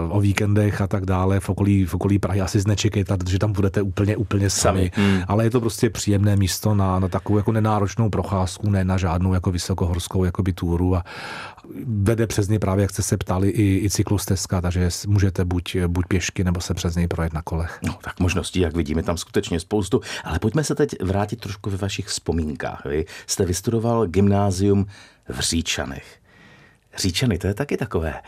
o 0.10 0.22
víkendech 0.22 0.82
a 0.82 0.88
tak 0.88 1.06
dále 1.06 1.40
v 1.40 1.50
okolí, 1.50 1.86
v 1.86 1.94
okolí 1.94 2.20
Prahy, 2.20 2.42
asi 2.42 2.62
nečekejte, 2.68 3.18
že 3.28 3.40
tam 3.40 3.52
budete 3.52 3.82
úplně, 3.82 4.18
úplně 4.18 4.50
sami. 4.50 4.76
Sami, 4.76 4.92
hmm. 4.94 5.22
Ale 5.28 5.44
je 5.44 5.50
to 5.50 5.62
prostě 5.62 5.90
příjemné 5.90 6.36
místo 6.36 6.76
na, 6.76 7.00
na 7.00 7.08
takovou 7.08 7.38
jako 7.38 7.52
nenáročnou 7.52 8.10
procházku, 8.10 8.55
ne 8.64 8.84
na 8.84 8.98
žádnou 8.98 9.34
jako 9.34 9.52
vysokohorskou 9.52 10.24
jakoby 10.24 10.54
túru 10.54 10.96
a 10.96 11.04
vede 11.86 12.28
přes 12.28 12.48
něj 12.48 12.60
právě, 12.60 12.82
jak 12.82 12.92
jste 12.92 13.02
se 13.02 13.18
ptali, 13.18 13.50
i, 13.50 13.86
i 13.86 13.90
cyklostezka, 13.90 14.62
takže 14.62 14.90
můžete 15.08 15.46
buď, 15.46 15.78
buď 15.88 16.06
pěšky, 16.08 16.44
nebo 16.44 16.62
se 16.62 16.74
přes 16.74 16.96
něj 16.96 17.08
projet 17.08 17.34
na 17.34 17.42
kolech. 17.42 17.80
No, 17.84 17.98
tak 18.04 18.20
možností, 18.20 18.60
jak 18.60 18.76
vidíme, 18.76 19.04
tam 19.04 19.18
skutečně 19.18 19.60
spoustu. 19.60 20.02
Ale 20.24 20.40
pojďme 20.40 20.64
se 20.64 20.76
teď 20.76 21.04
vrátit 21.04 21.40
trošku 21.40 21.70
ve 21.70 21.78
vašich 21.78 22.08
vzpomínkách. 22.08 22.86
Vy 22.86 23.06
jste 23.28 23.46
vystudoval 23.46 24.08
gymnázium 24.08 24.86
v 25.30 25.40
Říčanech. 25.40 26.20
Říčany, 26.98 27.38
to 27.38 27.48
je 27.48 27.54
taky 27.54 27.78
takové 27.78 28.22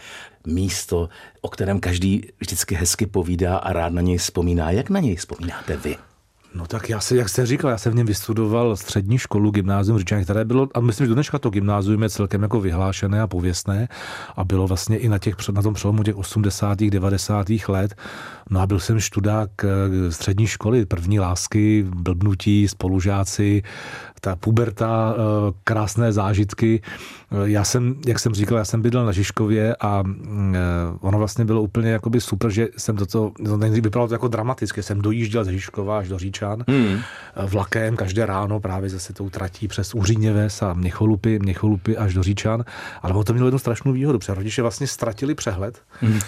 místo, 0.48 1.10
o 1.41 1.50
kterém 1.50 1.79
každý 1.79 2.29
vždycky 2.39 2.75
hezky 2.75 3.05
povídá 3.05 3.57
a 3.57 3.74
rád 3.74 3.93
na 3.93 4.01
něj 4.01 4.17
vzpomíná. 4.17 4.72
Jak 4.72 4.89
na 4.89 5.00
něj 5.00 5.15
vzpomínáte 5.15 5.77
vy? 5.77 5.98
No 6.57 6.67
tak 6.67 6.89
já 6.89 6.99
se, 6.99 7.15
jak 7.15 7.29
jste 7.29 7.45
říkal, 7.45 7.71
já 7.71 7.77
jsem 7.77 7.91
v 7.91 7.95
něm 7.95 8.07
vystudoval 8.07 8.75
střední 8.75 9.17
školu, 9.17 9.51
gymnázium 9.51 9.99
Říčany, 9.99 10.23
které 10.23 10.45
bylo, 10.45 10.67
a 10.73 10.79
myslím, 10.79 11.07
že 11.07 11.13
dneška 11.13 11.39
to 11.39 11.49
gymnázium 11.49 12.03
je 12.03 12.09
celkem 12.09 12.41
jako 12.41 12.59
vyhlášené 12.59 13.21
a 13.21 13.27
pověstné 13.27 13.87
a 14.35 14.43
bylo 14.43 14.67
vlastně 14.67 14.97
i 14.97 15.09
na, 15.09 15.19
těch, 15.19 15.35
na 15.53 15.61
tom 15.61 15.73
přelomu 15.73 16.03
těch 16.03 16.15
80. 16.15 16.79
90. 16.79 17.47
let. 17.67 17.95
No 18.49 18.61
a 18.61 18.67
byl 18.67 18.79
jsem 18.79 18.99
študák 18.99 19.49
eh, 19.63 20.11
střední 20.11 20.47
školy, 20.47 20.85
první 20.85 21.19
lásky, 21.19 21.85
blbnutí, 21.89 22.67
spolužáci, 22.67 23.63
ta 24.21 24.35
puberta, 24.35 25.15
eh, 25.17 25.53
krásné 25.63 26.12
zážitky. 26.12 26.81
Eh, 27.31 27.36
Já 27.43 27.63
jsem, 27.63 27.95
jak 28.07 28.19
jsem 28.19 28.33
říkal, 28.33 28.57
já 28.57 28.65
jsem 28.65 28.81
bydlel 28.81 29.05
na 29.05 29.12
Žižkově 29.12 29.75
a 29.79 30.03
mm, 30.03 30.55
ono 30.99 31.17
vlastně 31.17 31.45
bylo 31.45 31.62
úplně 31.62 31.89
jakoby 31.89 32.21
super, 32.21 32.51
že 32.51 32.67
jsem 32.77 32.95
do 32.95 33.05
toho, 33.05 33.31
to 33.45 33.57
vypadalo 33.57 34.07
to 34.07 34.13
jako 34.13 34.27
dramaticky, 34.27 34.83
jsem 34.83 35.01
dojížděl 35.01 35.43
z 35.43 35.47
Žižkova 35.47 35.99
až 35.99 36.07
do 36.07 36.17
Říčan 36.19 36.63
hmm. 36.67 36.99
vlakem 37.47 37.95
každé 37.95 38.25
ráno 38.25 38.60
právě 38.60 38.89
zase 38.89 39.13
tou 39.13 39.29
tratí 39.29 39.67
přes 39.67 39.93
Uříněves 39.93 40.62
a 40.62 40.73
Měcholupy, 40.73 41.39
Měcholupy 41.39 41.97
až 41.97 42.13
do 42.13 42.23
Říčan, 42.23 42.63
ale 43.01 43.13
ono 43.13 43.23
to 43.23 43.33
mělo 43.33 43.47
jednu 43.47 43.60
strašnou 43.60 43.91
výhodu, 43.91 44.19
protože 44.19 44.33
rodiče 44.33 44.62
vlastně 44.62 44.88
ztratili 44.88 45.36
přehled, 45.36 45.81
hmm. 46.01 46.19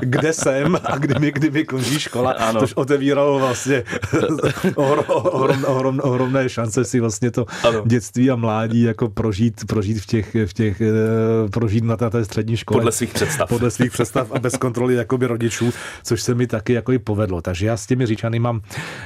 kde 0.02 0.32
jsem 0.32 0.78
a 0.86 0.98
kdy 0.98 1.14
mi, 1.20 1.32
kdy 1.32 1.50
mi 1.50 1.64
končí 1.64 2.00
škola, 2.00 2.32
Ano. 2.38 2.60
což 2.60 2.72
otevíralo 2.72 3.38
vlastně 3.38 3.84
ohrom, 4.74 5.04
ohrom, 5.08 5.64
ohrom, 5.64 6.00
ohromné 6.02 6.48
šance 6.48 6.84
si 6.84 7.00
vlastně 7.00 7.30
to 7.30 7.46
Ano. 7.62 7.82
dětství 7.86 8.30
a 8.30 8.36
mládí 8.36 8.82
jako 8.82 9.08
prožít, 9.08 9.64
prožít 9.66 9.98
v 10.02 10.06
těch, 10.06 10.36
v 10.46 10.52
těch 10.52 10.80
eh, 10.80 10.90
prožít 11.50 11.84
na 11.84 11.96
té, 11.96 12.10
té 12.10 12.24
střední 12.24 12.56
škole. 12.56 12.78
Podle 12.80 12.92
svých 12.92 13.12
představ. 13.12 13.48
Podle 13.48 13.70
svých 13.70 13.92
představ 13.92 14.32
a 14.32 14.38
bez 14.38 14.56
kontroly 14.56 14.94
jakoby 14.94 15.26
rodičů, 15.26 15.72
což 16.02 16.22
se 16.22 16.34
mi 16.34 16.46
taky 16.46 16.72
jako 16.72 16.92
i 16.92 16.98
povedlo. 16.98 17.40
Takže 17.42 17.66
já 17.66 17.76
s 17.76 17.86
těmi 17.86 18.06
říčany 18.06 18.38
mám, 18.38 18.60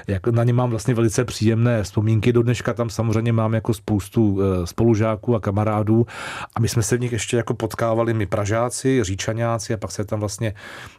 jako 0.06 0.30
na 0.30 0.44
ně 0.44 0.52
mám 0.52 0.70
vlastně 0.70 0.94
velice 0.94 1.24
příjemné 1.24 1.82
vzpomínky. 1.82 2.32
Do 2.32 2.42
dneška 2.42 2.74
tam 2.74 2.90
samozřejmě 2.90 3.32
mám 3.32 3.54
jako 3.54 3.74
spoustu 3.74 4.38
eh, 4.42 4.66
spolužáků 4.66 5.34
a 5.34 5.40
kamarádů 5.40 6.06
a 6.56 6.60
my 6.60 6.68
jsme 6.68 6.82
se 6.82 6.96
v 6.96 7.00
nich 7.00 7.12
ještě 7.12 7.36
jako 7.36 7.54
potkávali 7.54 8.14
my 8.14 8.26
Pražáci, 8.26 9.04
Říčaňáci 9.04 9.74
a 9.74 9.76
pak 9.76 9.90
se 9.92 10.04
tam 10.04 10.20
vlastně, 10.20 10.54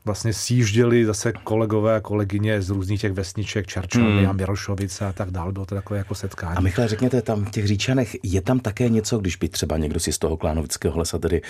vlastně 0.06 0.34
sjížděli 0.70 1.06
zase 1.06 1.34
kolegové 1.44 1.96
a 1.96 2.00
kolegyně 2.00 2.62
z 2.62 2.70
různých 2.70 3.02
těch 3.02 3.12
vesniček, 3.12 3.68
Čerčany 3.68 4.26
a 4.26 4.34
Mirošovice 4.34 5.06
a 5.06 5.14
tak 5.14 5.32
dále. 5.32 5.52
Bylo 5.52 5.66
to 5.66 5.76
takové 5.76 5.98
jako 5.98 6.16
setkání. 6.16 6.58
A 6.58 6.62
Michale, 6.62 6.88
řekněte, 6.88 7.22
tam 7.22 7.46
v 7.46 7.52
těch 7.52 7.68
říčanech 7.68 8.16
je 8.24 8.42
tam 8.42 8.60
také 8.60 8.90
něco, 8.90 9.18
když 9.18 9.36
by 9.36 9.50
třeba 9.50 9.78
někdo 9.78 10.00
si 10.00 10.14
z 10.14 10.18
toho 10.18 10.38
klánovického 10.38 11.00
lesa 11.00 11.20
tedy 11.20 11.42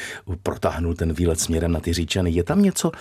protáhnul 0.44 0.94
ten 0.94 1.14
výlet 1.14 1.40
směrem 1.40 1.72
na 1.72 1.80
ty 1.80 1.94
říčany, 1.94 2.32
je 2.32 2.44
tam 2.44 2.62
něco 2.62 2.92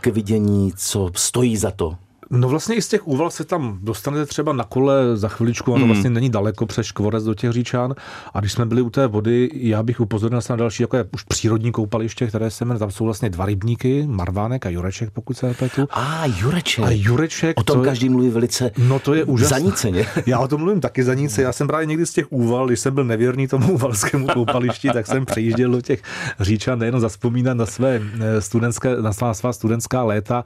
k 0.00 0.06
vidění, 0.06 0.72
co 0.76 1.10
stojí 1.14 1.56
za 1.56 1.70
to? 1.70 1.96
No 2.30 2.48
vlastně 2.48 2.74
i 2.76 2.82
z 2.82 2.88
těch 2.88 3.08
úval 3.08 3.30
se 3.30 3.44
tam 3.44 3.78
dostanete 3.82 4.26
třeba 4.26 4.52
na 4.52 4.64
kole 4.64 5.16
za 5.16 5.28
chviličku, 5.28 5.72
ono 5.72 5.86
vlastně 5.86 6.10
není 6.10 6.30
daleko 6.30 6.66
přes 6.66 6.86
Škvorec 6.86 7.24
do 7.24 7.34
těch 7.34 7.52
říčan. 7.52 7.94
A 8.34 8.40
když 8.40 8.52
jsme 8.52 8.66
byli 8.66 8.82
u 8.82 8.90
té 8.90 9.06
vody, 9.06 9.50
já 9.54 9.82
bych 9.82 10.00
upozornil 10.00 10.40
se 10.40 10.52
na 10.52 10.56
další 10.56 10.82
jako 10.82 10.96
je 10.96 11.04
už 11.14 11.22
přírodní 11.22 11.72
koupaliště, 11.72 12.26
které 12.26 12.50
se 12.50 12.64
jmenuje, 12.64 12.78
tam 12.78 12.90
jsou 12.90 13.04
vlastně 13.04 13.30
dva 13.30 13.46
rybníky, 13.46 14.04
Marvánek 14.06 14.66
a 14.66 14.68
Jureček, 14.68 15.10
pokud 15.10 15.36
se 15.36 15.46
nepletu. 15.46 15.88
A 15.90 16.26
Jureček. 16.26 16.84
A 16.84 16.88
Jureček, 16.90 17.60
O 17.60 17.62
tom 17.62 17.76
to 17.76 17.82
je- 17.84 17.88
každý 17.90 18.08
mluví 18.08 18.30
velice 18.30 18.70
No 18.78 18.98
to 18.98 19.14
je 19.14 19.24
úžasné. 19.24 19.58
zaníceně. 19.60 20.06
Já 20.26 20.38
o 20.38 20.48
tom 20.48 20.60
mluvím 20.60 20.80
taky 20.80 21.04
za 21.04 21.14
nic. 21.14 21.38
Já 21.38 21.52
jsem 21.52 21.66
právě 21.66 21.86
někdy 21.86 22.06
z 22.06 22.12
těch 22.12 22.32
úval, 22.32 22.66
když 22.66 22.80
jsem 22.80 22.94
byl 22.94 23.04
nevěrný 23.04 23.48
tomu 23.48 23.72
úvalskému 23.72 24.26
koupališti, 24.26 24.90
tak 24.92 25.06
jsem 25.06 25.26
přejížděl 25.26 25.70
do 25.70 25.80
těch 25.80 26.02
říčan 26.40 26.78
nejenom 26.78 27.00
zaspomínat 27.00 27.56
na 27.56 27.66
své 27.66 28.00
eh, 28.20 28.40
studentské, 28.40 28.96
na 29.02 29.12
svá 29.12 29.52
studentská 29.52 30.02
léta, 30.02 30.44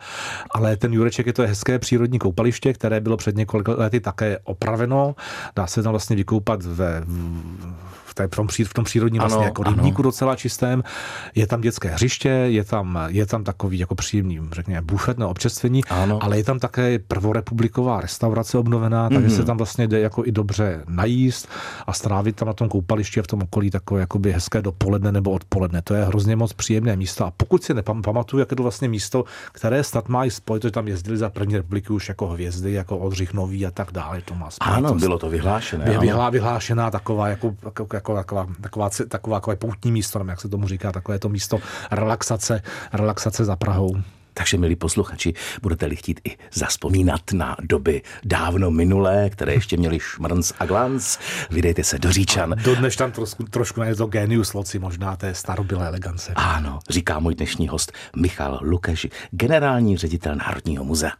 ale 0.50 0.76
ten 0.76 0.92
Jureček 0.92 1.26
je 1.26 1.32
to 1.32 1.42
hezké 1.42 1.71
přírodní 1.78 2.18
koupaliště, 2.18 2.72
které 2.72 3.00
bylo 3.00 3.16
před 3.16 3.36
několika 3.36 3.72
lety 3.72 4.00
také 4.00 4.38
opraveno. 4.44 5.14
Dá 5.56 5.66
se 5.66 5.82
tam 5.82 5.90
vlastně 5.92 6.16
vykoupat 6.16 6.62
ve 6.62 7.04
v 8.12 8.14
té, 8.14 8.26
v, 8.26 8.30
tom, 8.30 8.48
v 8.48 8.74
tom 8.74 8.84
přírodním 8.84 9.20
Ano, 9.22 9.28
vlastně 9.28 9.44
jako 9.44 9.62
ano. 9.66 9.74
rybníku 9.76 10.02
docela 10.02 10.36
čistém. 10.36 10.82
Je 11.34 11.46
tam 11.46 11.60
dětské 11.60 11.88
hřiště, 11.88 12.28
je 12.28 12.64
tam, 12.64 12.98
je 13.08 13.26
tam 13.26 13.44
takový 13.44 13.78
jako 13.78 13.94
příjemný, 13.94 14.40
řekněme, 14.52 14.82
bufet 14.82 15.18
na 15.18 15.28
občerstvení, 15.28 15.84
Ano. 15.84 16.18
ale 16.22 16.36
je 16.36 16.44
tam 16.44 16.58
také 16.58 16.98
prvorepubliková 16.98 18.00
restaurace 18.00 18.58
obnovená, 18.58 19.08
takže 19.08 19.26
Mhm. 19.28 19.36
se 19.36 19.44
tam 19.44 19.56
vlastně 19.56 19.88
jde 19.88 20.00
jako 20.00 20.26
i 20.26 20.32
dobře 20.32 20.84
najíst 20.88 21.48
a 21.86 21.92
strávit 21.92 22.36
tam 22.36 22.46
na 22.48 22.52
tom 22.54 22.68
koupališti 22.68 23.20
a 23.20 23.22
v 23.22 23.26
tom 23.26 23.42
okolí 23.42 23.70
takové 23.70 24.00
jakoby 24.00 24.32
hezké 24.32 24.62
dopoledne 24.62 25.12
nebo 25.12 25.30
odpoledne. 25.30 25.82
To 25.82 25.94
je 25.94 26.04
hrozně 26.04 26.36
moc 26.36 26.52
příjemné 26.52 26.96
místo. 26.96 27.26
A 27.26 27.30
pokud 27.36 27.64
si 27.64 27.74
nepamatuju, 27.74 28.40
jak 28.40 28.50
je 28.50 28.56
to 28.56 28.62
vlastně 28.62 28.88
místo, 28.88 29.24
které 29.52 29.84
snad 29.84 30.08
má 30.08 30.24
i 30.24 30.30
spojit, 30.30 30.62
že 30.62 30.70
tam 30.70 30.88
jezdili 30.88 31.16
za 31.16 31.30
první 31.30 31.56
republiky 31.56 31.92
už 31.92 32.08
jako 32.08 32.26
hvězdy, 32.26 32.72
jako 32.72 32.98
Oldřich 32.98 33.32
Nový 33.34 33.66
a 33.66 33.70
tak 33.70 33.92
dále. 33.92 34.22
To 34.24 34.34
má 34.34 34.48
Ano, 34.60 34.76
spojitost. 34.88 35.00
bylo 35.04 35.18
to 35.18 35.28
vyhlášené. 35.30 35.84
Je 35.84 35.90
ano. 35.90 36.00
vyhlá, 36.00 36.30
vyhlášená 36.30 36.90
taková, 36.90 37.28
jako, 37.28 37.54
jako, 37.64 37.86
jako, 37.94 37.96
taková, 38.02 38.22
taková, 38.22 38.46
taková, 38.60 38.90
taková, 39.08 39.40
takové 39.40 39.56
poutní 39.56 39.92
místo, 39.92 40.18
nevím, 40.18 40.28
jak 40.28 40.40
se 40.40 40.48
tomu 40.48 40.68
říká, 40.68 40.92
takové 40.92 41.18
to 41.18 41.28
místo 41.28 41.58
relaxace, 41.90 42.62
relaxace 42.92 43.44
za 43.44 43.56
Prahou. 43.56 43.96
Takže, 44.34 44.58
milí 44.58 44.76
posluchači, 44.76 45.34
budete-li 45.62 45.96
chtít 45.96 46.20
i 46.24 46.36
zaspomínat 46.52 47.32
na 47.32 47.56
doby 47.62 48.02
dávno 48.24 48.70
minulé, 48.70 49.30
které 49.30 49.52
ještě 49.52 49.76
měly 49.76 50.00
šmrnc 50.00 50.52
a 50.58 50.66
glanc, 50.66 51.18
vydejte 51.50 51.84
se 51.84 51.98
do 51.98 52.12
Říčan. 52.12 52.54
Dodneš 52.64 52.96
tam 52.96 53.12
trošku, 53.12 53.44
trošku 53.44 53.80
to 53.96 54.06
genius 54.06 54.54
loci, 54.54 54.78
možná 54.78 55.16
té 55.16 55.34
starobylé 55.34 55.86
elegance. 55.86 56.32
Ano, 56.36 56.78
říká 56.90 57.18
můj 57.18 57.34
dnešní 57.34 57.68
host 57.68 57.92
Michal 58.16 58.58
Lukeš, 58.62 59.06
generální 59.30 59.96
ředitel 59.96 60.36
Národního 60.36 60.84
muzea. 60.84 61.12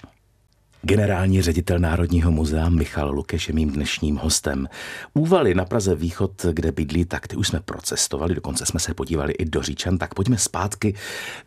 Generální 0.84 1.42
ředitel 1.42 1.78
Národního 1.78 2.30
muzea 2.30 2.68
Michal 2.68 3.10
Lukeš 3.10 3.48
je 3.48 3.54
mým 3.54 3.70
dnešním 3.70 4.16
hostem. 4.16 4.68
Úvaly 5.14 5.54
na 5.54 5.64
Praze 5.64 5.94
Východ, 5.94 6.46
kde 6.52 6.72
bydlí, 6.72 7.04
tak 7.04 7.28
ty 7.28 7.36
už 7.36 7.48
jsme 7.48 7.60
procestovali, 7.60 8.34
dokonce 8.34 8.66
jsme 8.66 8.80
se 8.80 8.94
podívali 8.94 9.32
i 9.32 9.44
do 9.44 9.62
Říčan, 9.62 9.98
tak 9.98 10.14
pojďme 10.14 10.38
zpátky 10.38 10.94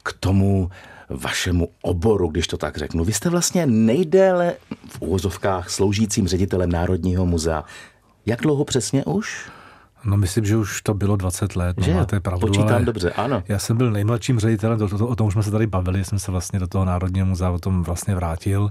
k 0.03 0.13
tomu 0.13 0.69
vašemu 1.09 1.69
oboru, 1.81 2.27
když 2.27 2.47
to 2.47 2.57
tak 2.57 2.77
řeknu. 2.77 3.03
Vy 3.03 3.13
jste 3.13 3.29
vlastně 3.29 3.65
nejdéle 3.65 4.53
v 4.87 5.01
úvozovkách 5.01 5.69
sloužícím 5.69 6.27
ředitelem 6.27 6.71
Národního 6.71 7.25
muzea. 7.25 7.63
Jak 8.25 8.41
dlouho 8.41 8.65
přesně 8.65 9.05
už? 9.05 9.49
No 10.05 10.17
myslím, 10.17 10.45
že 10.45 10.57
už 10.57 10.81
to 10.81 10.93
bylo 10.93 11.15
20 11.15 11.55
let, 11.55 11.77
no, 11.77 11.85
Že 11.85 11.93
máte 11.93 12.19
pravdu. 12.19 12.47
Počítám 12.47 12.75
ale 12.75 12.85
dobře, 12.85 13.11
ano. 13.11 13.43
Já 13.47 13.59
jsem 13.59 13.77
byl 13.77 13.91
nejmladším 13.91 14.39
ředitelem, 14.39 14.79
to, 14.79 14.97
to, 14.97 15.07
o 15.07 15.15
tom 15.15 15.27
už 15.27 15.33
jsme 15.33 15.43
se 15.43 15.51
tady 15.51 15.67
bavili, 15.67 16.05
jsem 16.05 16.19
se 16.19 16.31
vlastně 16.31 16.59
do 16.59 16.67
toho 16.67 16.85
Národního 16.85 17.25
muzea 17.25 17.51
o 17.51 17.59
tom 17.59 17.83
vlastně 17.83 18.15
vrátil. 18.15 18.69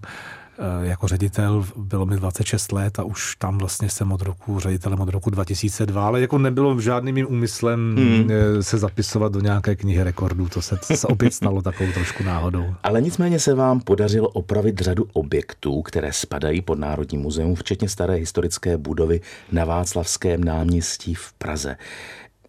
E, 0.58 0.86
Jako 0.86 1.08
ředitel 1.08 1.66
bylo 1.76 2.06
mi 2.06 2.16
26 2.16 2.72
let 2.72 2.98
a 2.98 3.02
už 3.02 3.36
tam 3.36 3.58
vlastně 3.58 3.88
jsem 3.90 4.12
od 4.12 4.22
roku 4.22 4.60
ředitelem 4.60 5.00
od 5.00 5.08
roku 5.08 5.30
2002, 5.30 6.06
ale 6.06 6.20
jako 6.20 6.38
nebylo 6.38 6.80
žádným 6.80 7.14
mým 7.14 7.26
úmyslem 7.30 7.96
Hmm. 7.98 8.30
e, 8.30 8.62
se 8.62 8.78
zapisovat 8.78 9.32
do 9.32 9.40
nějaké 9.40 9.76
knihy 9.76 10.02
rekordů, 10.02 10.48
to 10.48 10.62
se, 10.62 10.78
se 10.94 11.06
opět 11.06 11.34
stalo 11.34 11.62
takovou 11.62 11.92
trošku 11.92 12.22
náhodou. 12.22 12.74
Ale 12.82 13.00
nicméně 13.02 13.40
se 13.40 13.54
vám 13.54 13.80
podařilo 13.80 14.28
opravit 14.28 14.80
řadu 14.80 15.06
objektů, 15.12 15.82
které 15.82 16.12
spadají 16.12 16.60
pod 16.60 16.78
Národní 16.78 17.18
muzeum, 17.18 17.54
včetně 17.54 17.88
staré 17.88 18.14
historické 18.14 18.76
budovy 18.76 19.20
na 19.52 19.64
Václavském 19.64 20.44
náměstí 20.44 21.14
v 21.14 21.32
Praze. 21.32 21.76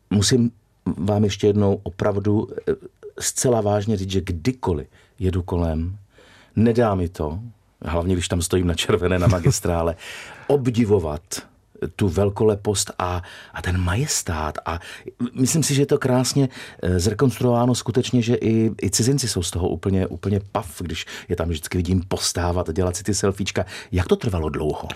Musím 0.10 0.52
vám 0.98 1.24
ještě 1.24 1.48
jednou 1.48 1.80
opravdu 1.84 2.48
eh, 2.70 2.74
zcela 3.20 3.62
vážně 3.62 3.98
říct, 3.98 4.12
že 4.12 4.22
kdykoliv 4.22 4.88
jedu 5.20 5.42
kolem, 5.44 5.98
nedá 6.56 6.96
mi 6.96 7.10
to, 7.10 7.40
hlavně 7.82 8.14
když 8.14 8.28
tam 8.28 8.42
stojím 8.42 8.68
na 8.68 8.74
červené 8.74 9.20
na 9.20 9.28
magistrále, 9.28 9.96
obdivovat 10.48 11.22
tu 11.96 12.10
velkolepost 12.10 12.92
a, 13.00 13.22
a 13.54 13.62
ten 13.62 13.78
majestát. 13.78 14.58
A 14.66 14.80
myslím 15.34 15.64
si, 15.64 15.76
že 15.76 15.82
je 15.82 15.86
to 15.86 15.98
krásně 15.98 16.50
eh, 16.84 17.00
zrekonstruováno 17.00 17.76
skutečně, 17.76 18.22
že 18.22 18.36
i, 18.36 18.72
i 18.84 18.90
cizinci 18.90 19.28
jsou 19.28 19.44
z 19.44 19.52
toho 19.52 19.70
úplně, 19.70 20.08
úplně 20.08 20.40
pav, 20.52 20.82
když 20.82 21.06
je 21.30 21.36
tam 21.36 21.50
vždycky 21.50 21.78
vidím 21.78 22.04
postávat 22.08 22.70
a 22.70 22.72
dělat 22.72 22.96
si 22.96 23.04
ty 23.04 23.14
selfiečka. 23.14 23.66
Jak 23.92 24.08
to 24.08 24.16
trvalo 24.16 24.50
dlouho? 24.50 24.88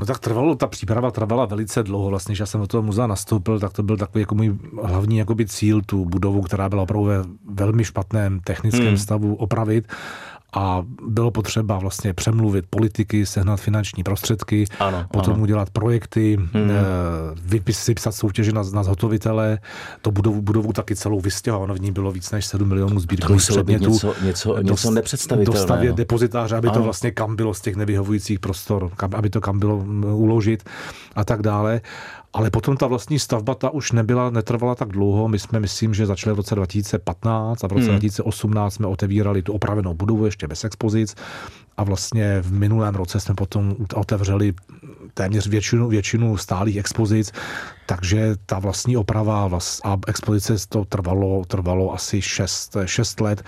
No 0.00 0.06
tak 0.06 0.18
trvalo, 0.18 0.54
ta 0.54 0.66
příprava 0.66 1.10
trvala 1.10 1.44
velice 1.44 1.82
dlouho. 1.82 2.10
Vlastně, 2.10 2.32
když 2.32 2.40
já 2.40 2.46
jsem 2.46 2.60
do 2.60 2.66
toho 2.66 2.82
muzea 2.82 3.06
nastoupil, 3.06 3.60
tak 3.60 3.72
to 3.72 3.82
byl 3.82 3.96
takový 3.96 4.22
jako 4.22 4.34
můj 4.34 4.58
hlavní 4.82 5.18
jakoby 5.18 5.46
cíl, 5.46 5.82
tu 5.82 6.04
budovu, 6.04 6.42
která 6.42 6.68
byla 6.68 6.82
opravdu 6.82 7.06
ve 7.06 7.24
velmi 7.44 7.84
špatném 7.84 8.40
technickém 8.40 8.86
hmm. 8.86 8.96
stavu, 8.96 9.34
opravit. 9.34 9.88
A 10.54 10.82
bylo 11.06 11.30
potřeba 11.30 11.78
vlastně 11.78 12.14
přemluvit 12.14 12.64
politiky, 12.70 13.26
sehnat 13.26 13.60
finanční 13.60 14.02
prostředky, 14.02 14.64
Ano, 14.80 15.04
potom 15.12 15.34
ano. 15.34 15.42
udělat 15.42 15.70
projekty, 15.70 16.36
hmm. 16.52 16.70
vypis, 17.42 17.86
vypsat 17.86 18.14
soutěže 18.14 18.52
na, 18.52 18.62
na 18.72 18.82
zhotovitele, 18.82 19.58
to 20.02 20.10
budovu, 20.10 20.42
budovu 20.42 20.72
taky 20.72 20.96
celou 20.96 21.20
vystěhovat. 21.20 21.64
Ono 21.64 21.74
v 21.74 21.80
ní 21.80 21.92
bylo 21.92 22.12
víc 22.12 22.30
než 22.30 22.46
7 22.46 22.68
milionů 22.68 23.00
sbírkových 23.00 23.42
předmětů. 23.42 23.90
něco- 23.90 24.14
něco- 24.22 24.58
něco 24.58 24.88
Dos- 24.88 24.94
nepředstavitelného. 24.94 25.52
Dostavět 25.66 25.96
depozitáře, 25.96 26.56
aby 26.56 26.68
to 26.68 26.74
Ano. 26.74 26.84
vlastně 26.84 27.10
kam 27.10 27.36
bylo 27.36 27.54
z 27.54 27.60
těch 27.60 27.76
nevyhovujících 27.76 28.38
prostor, 28.40 28.90
kam, 28.96 29.10
aby 29.14 29.30
to 29.30 29.40
kam 29.40 29.58
bylo 29.58 29.76
uložit 30.14 30.62
a 31.14 31.24
tak 31.24 31.42
dále. 31.42 31.80
Ale 32.32 32.50
potom 32.50 32.76
ta 32.76 32.86
vlastní 32.86 33.18
stavba, 33.18 33.54
ta 33.54 33.70
už 33.70 33.92
nebyla, 33.92 34.30
netrvala 34.30 34.74
tak 34.74 34.88
dlouho. 34.88 35.28
My 35.28 35.38
jsme, 35.38 35.60
myslím, 35.60 35.94
že 35.94 36.06
začali 36.06 36.34
v 36.34 36.36
roce 36.36 36.54
2015 36.54 37.64
a 37.64 37.66
v 37.66 37.72
roce 37.72 37.86
Hmm. 37.86 37.98
2018 37.98 38.74
jsme 38.74 38.86
otevírali 38.86 39.42
tu 39.42 39.52
opravenou 39.52 39.94
budovu 39.94 40.24
ještě 40.24 40.46
bez 40.46 40.64
expozic 40.64 41.14
a 41.76 41.84
vlastně 41.84 42.42
v 42.42 42.52
minulém 42.52 42.94
roce 42.94 43.20
jsme 43.20 43.34
potom 43.34 43.76
otevřeli 43.94 44.54
téměř 45.14 45.46
většinu, 45.46 45.88
většinu 45.88 46.36
stálých 46.36 46.76
expozic, 46.76 47.32
takže 47.86 48.34
ta 48.46 48.58
vlastní 48.58 48.96
oprava 48.96 49.50
a 49.84 49.96
expozice 50.06 50.54
to 50.68 50.84
trvalo, 50.84 51.44
trvalo 51.44 51.94
asi 51.94 52.22
6, 52.22 52.76
6 52.84 53.20
let, 53.20 53.42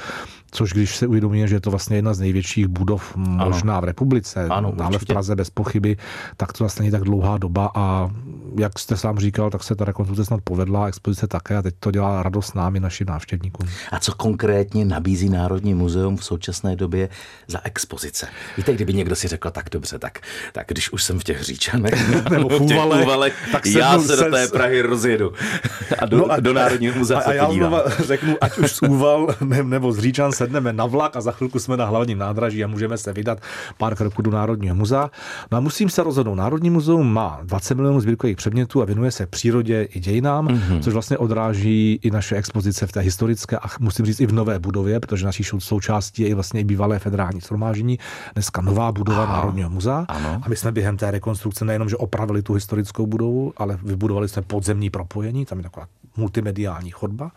což 0.53 0.73
když 0.73 0.97
se 0.97 1.07
uvědomíme, 1.07 1.49
že 1.49 1.55
je 1.57 1.61
to 1.61 1.71
vlastně 1.71 1.97
jedna 1.97 2.15
z 2.15 2.21
největších 2.21 2.67
budov 2.67 3.17
možná 3.17 3.81
v 3.81 3.85
republice, 3.85 4.47
Ano, 4.51 4.75
ale 4.79 4.91
v 4.91 4.95
určitě. 4.95 5.13
Praze 5.13 5.37
bez 5.37 5.51
pochyby, 5.51 5.97
tak 6.37 6.53
to 6.53 6.65
vlastně 6.65 6.83
není 6.83 6.91
tak 6.93 7.03
dlouhá 7.03 7.39
doba 7.39 7.71
a 7.75 8.11
jak 8.59 8.79
jste 8.79 8.97
sám 8.97 9.19
říkal, 9.19 9.51
tak 9.51 9.63
se 9.63 9.75
ta 9.75 9.85
rekonstrukce 9.85 10.25
snad 10.25 10.41
povedla, 10.45 10.87
expozice 10.87 11.27
také 11.27 11.57
a 11.57 11.63
teď 11.63 11.75
to 11.81 11.91
dělá 11.91 12.23
radost 12.23 12.55
nám 12.55 12.77
i 12.77 12.81
našim 12.81 13.07
návštěvníkům. 13.07 13.69
A 13.93 13.99
co 13.99 14.15
konkrétně 14.15 14.85
nabízí 14.85 15.29
Národní 15.29 15.75
muzeum 15.75 16.17
v 16.17 16.25
současné 16.25 16.77
době 16.77 17.09
za 17.49 17.59
expozice? 17.65 18.27
Víte, 18.57 18.75
kdyby 18.75 18.95
někdo 18.95 19.17
si 19.17 19.29
řekl, 19.29 19.51
tak 19.51 19.67
dobře, 19.71 19.99
tak, 19.99 20.19
tak 20.53 20.67
když 20.69 20.93
už 20.93 21.03
jsem 21.03 21.19
v 21.19 21.25
těch 21.25 21.43
říčanech 21.43 22.25
Nebo 22.31 22.49
v 22.49 22.53
v 22.63 22.67
těch 22.67 22.77
úvalech, 23.03 23.49
tak 23.53 23.67
já 23.67 23.91
sednu 23.93 24.07
se 24.07 24.17
do 24.17 24.23
se- 24.23 24.31
té 24.31 24.49
Prahy 24.49 24.83
rozjedu 24.83 25.33
a 25.99 26.07
do, 26.07 26.17
no 26.17 26.31
a, 26.33 26.41
do 26.41 26.53
Národního 26.53 26.95
muzea 26.99 27.19
a, 27.19 27.23
se 27.23 27.27
a 27.31 27.33
já 27.33 27.47
podívám. 27.47 27.75
řeknu, 28.05 28.37
ať 28.41 28.59
už 28.59 28.73
z 28.73 28.83
Úval 28.83 29.35
ne, 29.45 29.63
nebo 29.63 29.93
z 29.93 29.99
Říčan 29.99 30.33
sedneme 30.45 30.73
na 30.73 30.87
vlak 30.87 31.17
a 31.17 31.21
za 31.21 31.33
chvilku 31.33 31.59
jsme 31.59 31.77
na 31.77 31.85
hlavním 31.85 32.19
nádraží 32.19 32.65
a 32.65 32.67
můžeme 32.67 32.99
se 32.99 33.13
vydat 33.13 33.39
pár 33.79 33.95
kroků 33.95 34.23
do 34.23 34.31
Národního 34.31 34.75
muzea. 34.75 35.11
No 35.51 35.59
a 35.59 35.61
musím 35.61 35.89
se 35.91 36.03
rozhodnout. 36.03 36.35
Národní 36.35 36.71
muzeum 36.71 37.13
má 37.13 37.41
20 37.43 37.75
milionů 37.75 38.01
sbírkových 38.01 38.37
předmětů 38.37 38.83
a 38.83 38.85
věnuje 38.85 39.11
se 39.11 39.27
přírodě 39.27 39.83
i 39.83 40.01
dějinám, 40.01 40.45
Mhm. 40.45 40.55
mm-hmm. 40.59 40.81
což 40.83 40.93
vlastně 40.93 41.19
odráží 41.19 41.99
i 42.03 42.11
naše 42.11 42.37
expozice 42.37 42.87
v 42.87 42.93
té 42.93 43.01
historické 43.01 43.57
a 43.59 43.67
musím 43.81 44.07
říct 44.07 44.21
i 44.21 44.27
v 44.27 44.33
nové 44.33 44.59
budově, 44.59 45.01
protože 45.01 45.27
naší 45.27 45.45
součástí 45.59 46.23
je 46.23 46.29
i 46.29 46.35
vlastně 46.35 46.61
i 46.61 46.65
bývalé 46.65 46.99
federální 46.99 47.41
shromáždění. 47.41 47.99
Dneska 48.35 48.61
nová 48.61 48.93
budova 48.93 49.23
Aha. 49.23 49.33
Národního 49.37 49.71
muzea. 49.71 50.05
Ano. 50.09 50.41
A 50.43 50.49
my 50.49 50.57
jsme 50.57 50.73
během 50.73 50.97
té 50.97 51.11
rekonstrukce 51.11 51.65
nejenom, 51.65 51.89
že 51.89 51.97
opravili 51.97 52.43
tu 52.43 52.55
historickou 52.55 53.07
budovu, 53.07 53.53
ale 53.57 53.79
vybudovali 53.83 54.29
jsme 54.29 54.43
podzemní 54.43 54.91
propojení, 54.91 55.47
tam 55.47 55.59
je 55.59 55.65
taková 55.65 55.87
multimediální 56.17 56.91
chodba, 56.91 57.31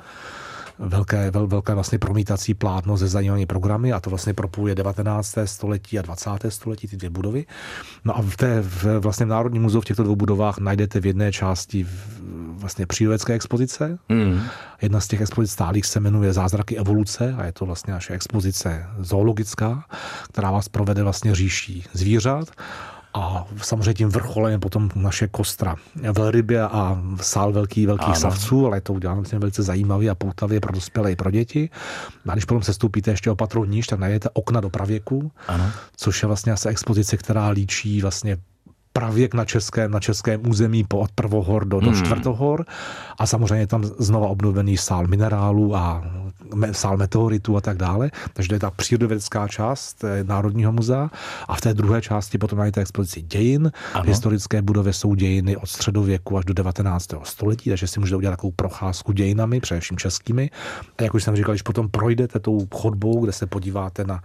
velké, 0.79 1.31
vel, 1.31 1.47
velké 1.47 1.73
vlastně 1.73 1.99
promítací 1.99 2.53
plátno 2.53 2.97
se 2.97 3.07
zajímavými 3.07 3.45
programy 3.45 3.93
a 3.93 3.99
to 3.99 4.09
vlastně 4.09 4.33
propojuje 4.33 4.75
19. 4.75 5.35
století 5.45 5.99
a 5.99 6.01
20. 6.01 6.29
století 6.49 6.87
ty 6.87 6.97
dvě 6.97 7.09
budovy. 7.09 7.45
No 8.05 8.17
a 8.17 8.21
v 8.21 8.37
té 8.37 8.61
v, 8.61 8.99
vlastně 8.99 9.25
v 9.25 9.29
Národním 9.29 9.61
muzeu 9.61 9.81
v 9.81 9.85
těchto 9.85 10.03
dvou 10.03 10.15
budovách 10.15 10.57
najdete 10.57 10.99
v 10.99 11.05
jedné 11.05 11.31
části 11.31 11.83
v- 11.83 12.19
vlastně 12.59 12.85
přírodecké 12.85 13.33
expozice. 13.33 13.97
Hmm. 14.09 14.41
Jedna 14.81 14.99
z 14.99 15.07
těch 15.07 15.21
expozic 15.21 15.51
stálých 15.51 15.85
se 15.85 15.99
jmenuje 15.99 16.33
Zázraky 16.33 16.77
evoluce 16.77 17.35
a 17.37 17.45
je 17.45 17.51
to 17.51 17.65
vlastně 17.65 17.93
naše 17.93 18.13
expozice 18.13 18.85
zoologická, 18.99 19.85
která 20.31 20.51
vás 20.51 20.69
provede 20.69 21.03
vlastně 21.03 21.35
říší 21.35 21.83
zvířat. 21.93 22.51
A 23.15 23.45
samozřejmě 23.61 23.93
tím 23.93 24.09
vrcholem 24.09 24.51
je 24.51 24.59
potom 24.59 24.89
naše 24.95 25.27
kostra 25.27 25.75
velrybě 26.13 26.61
a 26.61 27.01
sál 27.21 27.51
velký, 27.51 27.85
velkých 27.85 28.05
Ano. 28.07 28.15
savců, 28.15 28.65
ale 28.65 28.81
to 28.81 28.93
uděláme 28.93 29.21
myslím, 29.21 29.39
velice 29.39 29.63
zajímavě 29.63 30.09
a 30.09 30.15
poutavě 30.15 30.59
pro 30.59 30.71
dospělé 30.73 31.11
i 31.11 31.15
pro 31.15 31.31
děti. 31.31 31.69
A 32.27 32.31
když 32.33 32.45
potom 32.45 32.63
se 32.63 32.73
stoupíte 32.73 33.11
ještě 33.11 33.31
o 33.31 33.35
patro 33.35 33.65
níž, 33.65 33.87
tak 33.87 33.99
najdete 33.99 34.29
okna 34.33 34.61
do 34.61 34.69
pravěku, 34.69 35.31
Ano. 35.47 35.71
což 35.97 36.21
je 36.23 36.27
vlastně 36.27 36.51
asi 36.51 36.69
expozice, 36.69 37.17
která 37.17 37.49
líčí 37.49 38.01
vlastně 38.01 38.37
pravěk 38.95 39.33
na 39.33 39.45
českém, 39.45 39.91
na 39.91 39.99
českém 39.99 40.49
území 40.49 40.83
po 40.83 40.99
od 40.99 41.11
prvohor 41.11 41.65
do, 41.65 41.79
do 41.79 41.91
hmm. 41.91 42.03
čtvrtohor 42.03 42.65
a 43.19 43.27
samozřejmě 43.27 43.67
tam 43.67 43.83
znova 43.83 44.27
obnovený 44.27 44.77
sál 44.77 45.07
minerálů 45.07 45.75
a 45.75 46.03
sál 46.71 46.97
meteoritů 46.97 47.57
a 47.57 47.61
tak 47.61 47.77
dále. 47.77 48.11
Takže 48.33 48.49
to 48.49 48.55
je 48.55 48.59
ta 48.59 48.71
přírodovědecká 48.71 49.47
část 49.47 50.03
eh, 50.03 50.23
Národního 50.23 50.71
muzea 50.71 51.09
a 51.47 51.55
v 51.55 51.61
té 51.61 51.73
druhé 51.73 52.01
části 52.01 52.37
potom 52.37 52.59
najdete 52.59 52.81
expozici 52.81 53.21
dějin. 53.21 53.71
Ano. 53.93 54.03
V 54.03 54.07
historické 54.07 54.61
budově 54.61 54.93
jsou 54.93 55.15
dějiny 55.15 55.57
od 55.57 55.69
středověku 55.69 56.37
až 56.37 56.45
do 56.45 56.53
19. 56.53 57.13
století, 57.23 57.69
takže 57.69 57.87
si 57.87 57.99
můžete 57.99 58.15
udělat 58.15 58.31
takovou 58.31 58.51
procházku 58.55 59.11
dějinami, 59.11 59.59
především 59.59 59.97
českými. 59.97 60.49
A 60.97 61.03
jak 61.03 61.13
už 61.13 61.23
jsem 61.23 61.35
říkal, 61.35 61.53
když 61.53 61.61
potom 61.61 61.89
projdete 61.89 62.39
tou 62.39 62.67
chodbou, 62.75 63.23
kde 63.23 63.31
se 63.31 63.45
podíváte 63.45 64.03
na 64.03 64.21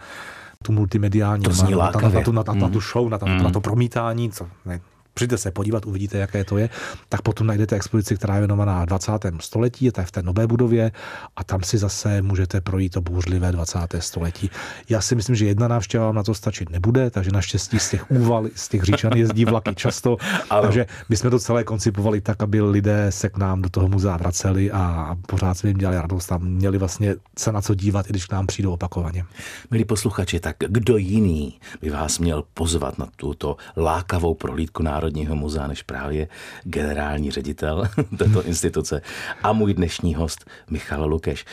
tu 0.64 0.72
multimediální, 0.72 1.42
to 1.42 1.52
zní 1.52 1.70
na, 1.70 1.90
na, 1.90 2.08
na, 2.08 2.20
tu, 2.22 2.32
na, 2.32 2.44
na, 2.46 2.54
na 2.54 2.68
tu 2.68 2.80
show, 2.80 3.08
na, 3.08 3.18
mm. 3.24 3.42
na 3.42 3.50
to 3.50 3.60
promítání, 3.60 4.30
co 4.30 4.48
ne, 4.66 4.80
přijďte 5.14 5.38
se 5.38 5.50
podívat, 5.50 5.86
uvidíte, 5.86 6.18
jaké 6.18 6.44
to 6.44 6.58
je, 6.58 6.68
tak 7.08 7.22
potom 7.22 7.46
najdete 7.46 7.76
expozici, 7.76 8.16
která 8.16 8.34
je 8.34 8.40
věnovaná 8.40 8.84
20. 8.84 9.12
století, 9.40 9.84
je 9.84 9.92
to 9.92 10.02
v 10.02 10.10
té 10.10 10.22
nové 10.22 10.46
budově 10.46 10.92
a 11.36 11.44
tam 11.44 11.62
si 11.62 11.78
zase 11.78 12.22
můžete 12.22 12.60
projít 12.60 12.92
to 12.92 13.00
bouřlivé 13.00 13.52
20. 13.52 13.78
století. 13.98 14.50
Já 14.88 15.00
si 15.00 15.14
myslím, 15.14 15.36
že 15.36 15.46
jedna 15.46 15.68
návštěva 15.68 16.06
vám 16.06 16.14
na 16.14 16.22
to 16.22 16.34
stačit 16.34 16.70
nebude, 16.70 17.10
takže 17.10 17.30
naštěstí 17.30 17.78
z 17.78 17.90
těch 17.90 18.10
úval, 18.10 18.48
z 18.54 18.68
těch 18.68 18.82
říčan 18.82 19.12
jezdí 19.12 19.44
vlaky 19.44 19.74
často, 19.74 20.16
ano. 20.50 20.62
takže 20.62 20.86
my 21.08 21.16
jsme 21.16 21.30
to 21.30 21.38
celé 21.38 21.64
koncipovali 21.64 22.20
tak, 22.20 22.42
aby 22.42 22.60
lidé 22.60 23.12
se 23.12 23.28
k 23.28 23.36
nám 23.36 23.62
do 23.62 23.70
toho 23.70 23.88
muzea 23.88 24.16
vraceli 24.16 24.70
a 24.70 25.16
pořád 25.26 25.54
jsme 25.54 25.70
jim 25.70 25.78
dělali 25.78 25.96
radost 25.96 26.26
tam 26.26 26.42
měli 26.42 26.78
vlastně 26.78 27.14
se 27.38 27.52
na 27.52 27.62
co 27.62 27.74
dívat, 27.74 28.06
i 28.06 28.10
když 28.10 28.26
k 28.26 28.32
nám 28.32 28.46
přijdou 28.46 28.72
opakovaně. 28.72 29.24
Milí 29.70 29.84
posluchači, 29.84 30.40
tak 30.40 30.56
kdo 30.68 30.96
jiný 30.96 31.58
by 31.80 31.90
vás 31.90 32.18
měl 32.18 32.44
pozvat 32.54 32.98
na 32.98 33.06
tuto 33.16 33.56
lákavou 33.76 34.34
prohlídku 34.34 34.82
národní 34.82 34.99
Národního 35.00 35.36
muzea 35.36 35.66
než 35.66 35.82
právě 35.82 36.28
generální 36.64 37.30
ředitel 37.30 37.84
této 38.18 38.42
instituce 38.42 39.02
a 39.42 39.52
můj 39.52 39.74
dnešní 39.74 40.14
host 40.14 40.50
Michal 40.70 41.08
Lukeš. 41.08 41.44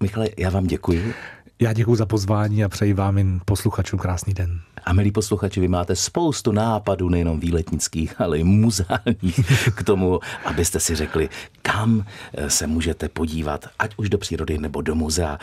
Michale, 0.00 0.28
já 0.38 0.50
vám 0.50 0.66
děkuji. 0.66 1.14
Já 1.60 1.72
děkuji 1.72 1.94
za 1.94 2.06
pozvání 2.06 2.64
a 2.64 2.68
přeji 2.68 2.92
vám 2.92 3.18
jen 3.18 3.40
posluchačům 3.44 3.98
krásný 3.98 4.34
den. 4.34 4.60
A 4.84 4.92
milí 4.92 5.12
posluchači, 5.12 5.60
vy 5.60 5.68
máte 5.68 5.96
spoustu 5.96 6.52
nápadů, 6.52 7.08
nejenom 7.08 7.40
výletnických, 7.40 8.20
ale 8.20 8.38
i 8.38 8.44
muzeálních 8.44 9.70
k 9.74 9.82
tomu, 9.82 10.20
abyste 10.44 10.80
si 10.80 10.94
řekli, 10.94 11.28
kam 11.62 12.04
eh, 12.34 12.50
se 12.50 12.66
můžete 12.66 13.08
podívat, 13.08 13.66
ať 13.78 13.94
už 13.96 14.08
do 14.08 14.18
přírody 14.18 14.58
nebo 14.58 14.82
do 14.82 14.94
muzea. 14.94 15.38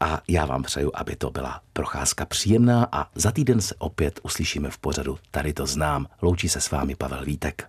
A 0.00 0.20
já 0.28 0.46
vám 0.46 0.62
přeju, 0.62 0.90
aby 0.94 1.16
to 1.16 1.30
byla 1.30 1.60
procházka 1.72 2.26
příjemná 2.26 2.88
a 2.92 3.06
za 3.14 3.30
týden 3.30 3.60
se 3.60 3.74
opět 3.78 4.20
uslyšíme 4.22 4.70
v 4.70 4.78
pořadu 4.78 5.18
Tady 5.30 5.52
to 5.52 5.66
znám. 5.66 6.06
Loučí 6.22 6.48
se 6.48 6.60
s 6.60 6.70
vámi 6.70 6.94
Pavel 6.94 7.24
Vítek. 7.24 7.68